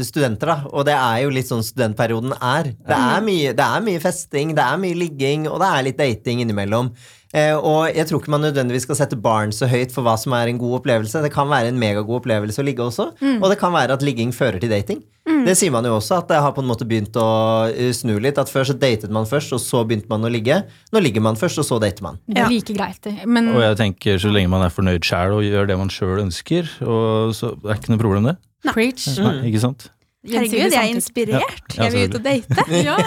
studenter, 0.05 0.53
da. 0.53 0.57
Og 0.71 0.85
det 0.87 0.97
er 0.97 1.23
jo 1.25 1.33
litt 1.33 1.49
sånn 1.49 1.65
studentperioden 1.65 2.35
er. 2.37 2.71
Det 2.77 2.99
er 2.99 3.25
mye, 3.25 3.55
det 3.57 3.65
er 3.65 3.87
mye 3.89 4.03
festing, 4.03 4.53
det 4.57 4.67
er 4.67 4.77
mye 4.81 4.97
ligging, 5.01 5.49
og 5.49 5.57
det 5.63 5.71
er 5.71 5.87
litt 5.89 5.99
dating 6.01 6.45
innimellom. 6.45 6.93
Eh, 7.33 7.55
og 7.55 7.87
jeg 7.95 8.09
tror 8.09 8.19
ikke 8.19 8.33
man 8.33 8.43
nødvendigvis 8.43 8.83
skal 8.87 8.97
sette 8.99 9.15
barn 9.15 9.53
så 9.55 9.69
høyt 9.71 9.93
for 9.95 10.03
hva 10.03 10.17
som 10.19 10.33
er 10.35 10.51
en 10.51 10.59
god 10.59 10.81
opplevelse. 10.81 11.21
Det 11.23 11.31
kan 11.31 11.47
være 11.51 11.71
en 11.71 11.79
megagod 11.79 12.19
opplevelse 12.19 12.59
å 12.59 12.65
ligge 12.67 12.83
også, 12.83 13.11
og 13.39 13.47
det 13.51 13.57
kan 13.61 13.71
være 13.75 13.95
at 13.95 14.03
ligging 14.03 14.33
fører 14.35 14.59
til 14.59 14.73
dating. 14.73 14.99
Det 15.45 15.53
sier 15.57 15.71
man 15.73 15.85
jo 15.85 15.93
også, 15.95 16.17
at 16.21 16.27
det 16.29 16.39
har 16.43 16.51
på 16.53 16.61
en 16.61 16.67
måte 16.69 16.85
begynt 16.85 17.15
å 17.17 17.25
uh, 17.69 17.91
snu 17.95 18.15
litt. 18.21 18.37
At 18.41 18.49
før 18.51 18.65
så 18.67 18.73
datet 18.77 19.13
man 19.13 19.25
først, 19.29 19.53
og 19.55 19.61
så 19.63 19.83
begynte 19.87 20.09
man 20.11 20.25
å 20.27 20.29
ligge. 20.33 20.57
Nå 20.93 21.01
ligger 21.01 21.23
man 21.23 21.37
først, 21.39 21.61
og 21.61 21.65
så 21.65 21.77
dater 21.81 22.03
man. 22.05 22.19
Det 22.27 22.41
er 22.41 22.51
like 22.51 22.75
greit. 22.75 23.07
Men 23.25 23.49
Og 23.55 23.61
jeg 23.63 23.79
tenker 23.79 24.21
så 24.21 24.33
lenge 24.33 24.51
man 24.51 24.65
er 24.65 24.73
fornøyd 24.73 25.05
sjæl 25.07 25.37
og 25.37 25.45
gjør 25.45 25.69
det 25.71 25.77
man 25.79 25.93
sjøl 25.93 26.21
ønsker, 26.25 26.69
og 26.83 27.33
så 27.37 27.53
er 27.55 27.71
det 27.71 27.79
ikke 27.79 27.95
noe 27.95 28.03
problem, 28.03 28.29
det. 28.29 28.35
preach. 28.73 29.07
Nei, 29.21 29.37
ikke 29.49 29.63
sant? 29.63 29.87
Herregud, 30.27 30.75
jeg 30.75 30.77
er 30.77 30.91
inspirert. 30.91 31.73
Ja, 31.73 31.87
Jeg 31.87 31.95
vil 31.95 32.11
ut 32.11 32.19
og 32.19 32.27
date. 32.27 32.67
Ja, 32.85 32.99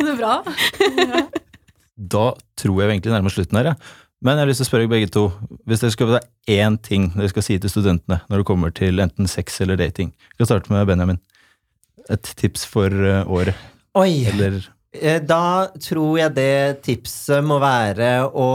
det 0.00 0.10
er 0.16 0.18
bra. 0.18 0.34
Da 2.00 2.30
tror 2.56 2.80
jeg 2.80 2.88
vi 2.88 2.96
egentlig 2.96 3.12
nærmer 3.12 3.32
slutten 3.34 3.60
her, 3.60 3.72
ja. 3.72 3.74
Men 4.20 4.36
jeg 4.36 4.44
har 4.44 4.50
lyst 4.50 4.60
til 4.60 4.66
å 4.66 4.70
spørre 4.70 4.90
begge 4.92 5.08
to. 5.12 5.22
Hvis 5.68 5.80
dere 5.80 5.94
skal 5.94 6.10
ha 6.16 6.20
én 6.52 6.76
ting 6.84 7.08
dere 7.14 7.30
skal 7.32 7.44
si 7.44 7.56
til 7.60 7.72
studentene 7.72 8.20
når 8.28 8.42
det 8.42 8.48
kommer 8.50 8.72
til 8.76 9.00
enten 9.00 9.28
sex 9.30 9.62
eller 9.64 9.80
dating 9.80 10.10
Vi 10.12 10.42
kan 10.42 10.50
starte 10.50 10.72
med 10.72 10.88
Benjamin. 10.90 11.20
Et 12.12 12.32
tips 12.36 12.66
for 12.68 12.92
eh, 12.92 13.24
året. 13.24 13.56
Oi! 13.96 14.26
Eller 14.28 14.60
Da 14.90 15.70
tror 15.78 16.16
jeg 16.18 16.34
det 16.34 16.82
tipset 16.82 17.44
må 17.46 17.60
være 17.62 18.24
å 18.26 18.46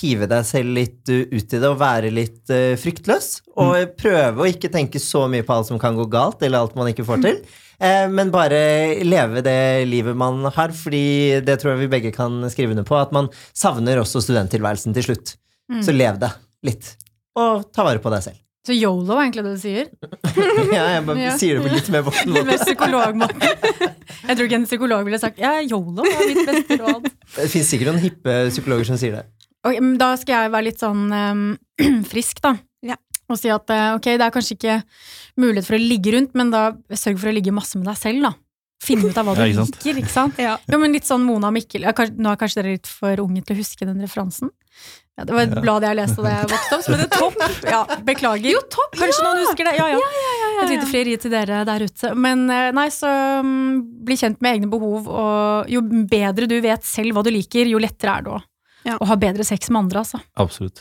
hive 0.00 0.26
deg 0.26 0.46
selv 0.48 0.74
litt 0.74 1.12
uh, 1.12 1.20
ut 1.30 1.54
i 1.54 1.60
det 1.62 1.68
og 1.68 1.78
være 1.78 2.10
litt 2.10 2.50
uh, 2.50 2.74
fryktløs. 2.80 3.28
Og 3.54 3.92
prøve 4.00 4.42
å 4.42 4.48
ikke 4.50 4.72
tenke 4.74 4.98
så 4.98 5.28
mye 5.30 5.46
på 5.46 5.54
alt 5.54 5.70
som 5.70 5.78
kan 5.78 5.94
gå 5.94 6.08
galt, 6.10 6.42
eller 6.42 6.64
alt 6.64 6.74
man 6.78 6.90
ikke 6.90 7.06
får 7.06 7.22
til. 7.22 7.38
Eh, 7.80 8.08
Men 8.10 8.32
bare 8.34 8.98
leve 9.06 9.40
det 9.46 9.86
livet 9.88 10.16
man 10.18 10.42
har, 10.44 10.74
fordi 10.76 11.40
det 11.46 11.60
tror 11.60 11.74
jeg 11.74 11.84
vi 11.84 11.92
begge 11.94 12.12
kan 12.12 12.42
skrive 12.52 12.74
under 12.74 12.84
på. 12.84 12.98
At 12.98 13.14
man 13.16 13.30
savner 13.56 14.02
også 14.02 14.20
studenttilværelsen 14.26 14.96
til 14.96 15.06
slutt. 15.10 15.36
Så 15.86 15.94
lev 15.94 16.18
det 16.18 16.32
litt. 16.66 16.96
Og 17.38 17.68
ta 17.72 17.86
vare 17.86 18.02
på 18.02 18.10
deg 18.12 18.26
selv. 18.26 18.42
Så 18.66 18.74
yolo 18.76 19.14
er 19.16 19.22
egentlig 19.24 19.44
det 19.46 19.52
du 19.56 19.60
sier? 19.62 19.86
Ja, 20.76 20.84
jeg 20.94 21.04
bare 21.08 21.22
Ja. 21.22 21.32
sier 21.40 21.56
det 21.58 21.64
på 21.64 21.72
litt 21.74 21.88
mer 21.94 22.02
voksen 22.06 22.32
Litt 22.36 22.44
måte. 22.50 22.64
psykologmåte. 22.66 23.52
Jeg 24.28 24.36
tror 24.36 24.46
ikke 24.46 24.58
en 24.60 24.66
psykolog 24.68 25.04
ville 25.06 25.18
sagt 25.22 25.38
ja, 25.40 25.54
yolo 25.64 26.04
er 26.04 26.26
mitt 26.28 26.42
beste 26.46 26.76
råd. 26.82 27.06
Det 27.36 27.46
fins 27.50 27.70
sikkert 27.72 27.88
noen 27.94 28.02
hippe 28.04 28.34
psykologer 28.52 28.90
som 28.90 28.98
sier 29.00 29.16
det. 29.16 29.24
Ok, 29.64 29.78
men 29.80 29.96
da 30.00 30.10
skal 30.20 30.44
jeg 30.44 30.52
være 30.54 30.66
litt 30.68 30.80
sånn 30.82 31.06
um, 31.12 31.42
frisk, 32.12 32.38
da. 32.44 32.54
Ja. 32.86 32.96
Og 33.32 33.38
si 33.40 33.50
at 33.52 33.68
eh, 33.72 33.88
ok, 33.96 34.06
det 34.20 34.24
er 34.28 34.32
kanskje 34.34 34.56
ikke 34.58 34.76
mulighet 35.40 35.66
for 35.68 35.76
å 35.76 35.80
ligge 35.82 36.14
rundt, 36.16 36.32
men 36.38 36.52
da 36.52 36.62
sørg 36.96 37.18
for 37.22 37.30
å 37.30 37.34
ligge 37.36 37.52
masse 37.54 37.78
med 37.80 37.88
deg 37.90 37.98
selv, 38.00 38.24
da. 38.28 38.32
Finne 38.80 39.10
ut 39.10 39.18
av 39.20 39.26
hva 39.28 39.34
du 39.36 39.42
Ja, 39.44 39.64
liker, 39.64 39.98
ikke 40.00 40.08
sant. 40.12 40.38
Ja. 40.46 40.54
Jo, 40.70 40.78
men 40.80 40.94
litt 40.96 41.04
sånn 41.08 41.20
Mona 41.26 41.50
Mikkel 41.52 41.82
ja, 41.84 41.92
kanskje, 41.92 42.16
Nå 42.16 42.30
er 42.32 42.38
kanskje 42.40 42.62
dere 42.62 42.72
litt 42.78 42.88
for 42.88 43.20
unge 43.20 43.42
til 43.44 43.56
å 43.56 43.60
huske 43.60 43.84
den 43.88 44.00
referansen. 44.00 44.48
Ja, 45.18 45.26
det 45.28 45.34
var 45.36 45.42
et 45.44 45.52
Ja. 45.52 45.60
blad 45.60 45.84
jeg 45.84 45.96
leste 45.98 46.22
da 46.24 46.30
jeg 46.32 46.48
vokste 46.48 46.76
opp, 46.78 46.84
som 46.86 46.94
heter 46.96 47.18
Topp. 47.20 47.66
Ja, 47.68 47.80
beklager. 48.08 48.46
Jo, 48.54 48.60
topp, 48.72 48.94
Kanskje 48.96 49.24
noen 49.26 49.42
husker 49.44 49.68
det. 49.68 49.74
Ja, 49.76 49.88
ja. 49.92 49.98
Et 50.62 50.70
lite 50.72 50.86
frieri 50.88 51.16
til 51.20 51.32
dere 51.34 51.58
der 51.68 51.84
ute. 51.84 52.14
Men 52.16 52.46
eh, 52.52 52.70
nei, 52.76 52.86
så 52.94 53.10
um, 53.44 53.82
bli 54.06 54.16
kjent 54.20 54.40
med 54.40 54.56
egne 54.56 54.70
behov, 54.72 55.08
og 55.12 55.68
jo 55.72 55.82
bedre 56.08 56.48
du 56.48 56.56
vet 56.64 56.84
selv 56.88 57.12
hva 57.16 57.24
du 57.26 57.30
liker, 57.34 57.68
jo 57.68 57.80
lettere 57.82 58.16
er 58.16 58.24
det 58.24 58.32
å, 58.32 58.40
Ja. 58.88 58.96
å 58.96 59.10
ha 59.12 59.16
bedre 59.20 59.44
sex 59.44 59.68
med 59.68 59.82
andre, 59.84 60.00
altså. 60.06 60.22
absolutt. 60.40 60.80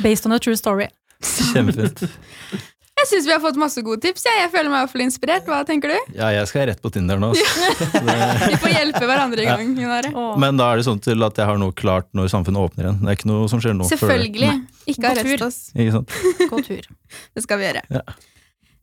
Based 0.00 0.24
on 0.24 0.32
a 0.32 0.38
true 0.40 0.56
story. 0.56 0.88
Kjempefint. 1.20 2.06
Jeg 3.06 3.20
syns 3.20 3.26
vi 3.28 3.34
har 3.36 3.38
fått 3.38 3.58
masse 3.60 3.82
gode 3.86 4.00
tips. 4.02 4.24
Jeg, 4.26 4.34
jeg 4.42 4.50
føler 4.50 4.66
meg 4.72 4.80
iallfall 4.82 5.02
inspirert. 5.04 5.44
Hva 5.46 5.60
tenker 5.68 5.92
du? 5.92 6.14
Ja, 6.16 6.32
jeg 6.34 6.48
skal 6.50 6.64
rett 6.72 6.80
på 6.82 6.90
Tinder 6.90 7.20
nå. 7.22 7.28
altså. 7.30 8.00
Vi 8.50 8.56
får 8.64 8.72
hjelpe 8.72 9.02
hverandre 9.06 9.44
i 9.44 9.46
gang. 9.46 9.70
Ja. 9.78 10.24
Men 10.42 10.58
da 10.58 10.72
er 10.72 10.80
det 10.80 10.88
sånn 10.88 10.98
til 11.04 11.22
at 11.22 11.38
jeg 11.38 11.46
har 11.46 11.60
noe 11.62 11.70
klart 11.76 12.08
når 12.18 12.32
samfunnet 12.34 12.66
åpner 12.66 12.88
igjen. 12.88 12.98
Det 13.04 13.12
er 13.12 13.20
ikke 13.20 13.30
noe 13.30 13.46
som 13.52 13.62
skjer 13.62 13.76
nå. 13.78 13.86
før. 13.86 14.00
Selvfølgelig. 14.00 14.50
Ikke 14.90 15.12
arrest 15.12 15.46
oss. 15.46 15.60
Ikke 15.76 15.94
sant? 16.00 16.16
Gå 16.50 16.64
tur. 16.66 16.90
Det 17.38 17.46
skal 17.46 17.62
vi 17.62 17.68
gjøre. 17.68 17.84
Ja. 17.94 18.02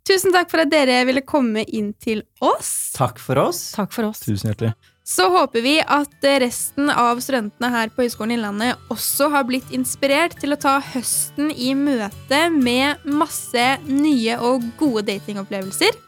Tusen 0.08 0.36
takk 0.36 0.56
for 0.56 0.64
at 0.64 0.72
dere 0.72 1.02
ville 1.08 1.26
komme 1.28 1.68
inn 1.68 1.92
til 2.00 2.24
oss. 2.44 2.72
Takk 2.96 3.20
for 3.24 3.44
oss. 3.44 3.66
Takk 3.76 3.92
for 3.92 4.08
oss. 4.08 4.24
Tusen 4.24 4.54
hjertelig. 4.54 4.72
Så 5.04 5.28
håper 5.30 5.62
vi 5.62 5.76
at 5.82 6.28
resten 6.40 6.88
av 6.88 7.20
studentene 7.20 7.70
her 7.74 7.92
på 7.92 8.06
Høgskolen 8.06 8.38
Innlandet 8.38 8.80
også 8.94 9.28
har 9.34 9.44
blitt 9.50 9.74
inspirert 9.76 10.38
til 10.40 10.56
å 10.56 10.60
ta 10.60 10.78
høsten 10.94 11.52
i 11.52 11.74
møte 11.76 12.46
med 12.56 13.04
masse 13.04 13.66
nye 13.90 14.40
og 14.40 14.64
gode 14.80 15.04
datingopplevelser. 15.12 16.00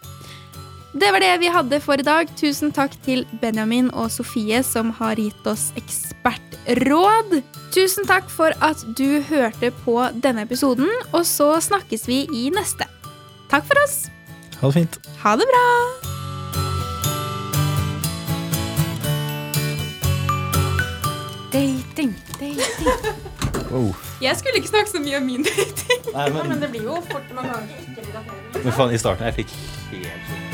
Det 0.95 1.11
var 1.11 1.19
det 1.19 1.33
vi 1.41 1.51
hadde 1.51 1.81
for 1.83 1.99
i 1.99 2.07
dag. 2.07 2.31
Tusen 2.39 2.71
takk 2.71 2.95
til 3.03 3.25
Benjamin 3.41 3.91
og 3.91 4.07
Sofie 4.15 4.63
som 4.63 4.95
har 4.95 5.19
gitt 5.19 5.51
oss 5.51 5.73
ekspertråd. 5.75 7.41
Tusen 7.75 8.07
takk 8.07 8.31
for 8.31 8.55
at 8.63 8.87
du 8.95 9.19
hørte 9.27 9.75
på 9.83 9.99
denne 10.23 10.47
episoden, 10.47 10.87
og 11.11 11.27
så 11.27 11.51
snakkes 11.59 12.07
vi 12.07 12.23
i 12.31 12.47
neste. 12.55 12.87
Takk 13.51 13.67
for 13.67 13.83
oss. 13.83 14.05
Ha 14.61 14.71
det 14.71 14.77
fint. 14.79 15.01
Ha 15.19 15.35
det 15.35 15.51
bra. 15.51 16.14
Dating, 21.55 22.15
dating. 22.39 22.59
Wow. 23.71 23.95
Jeg 24.21 24.35
skulle 24.37 24.55
ikke 24.59 24.67
snakke 24.67 24.89
så 24.91 24.99
mye 24.99 25.17
om 25.17 25.23
min 25.23 25.43
dating. 25.43 26.01
Nei, 26.13 26.25
Ja, 26.27 26.43
men 26.43 26.61
det 26.61 26.69
blir 26.73 26.83
jo 26.83 26.97
fort 27.11 27.31
man 27.35 27.47
kan 27.47 27.63
ikke 27.69 28.03
ikke 28.03 28.63
men 28.65 28.73
faen, 28.73 28.91
i 28.95 28.99
starten 28.99 29.25
jeg 29.27 29.33
fikk 29.39 29.55
helt 29.91 30.44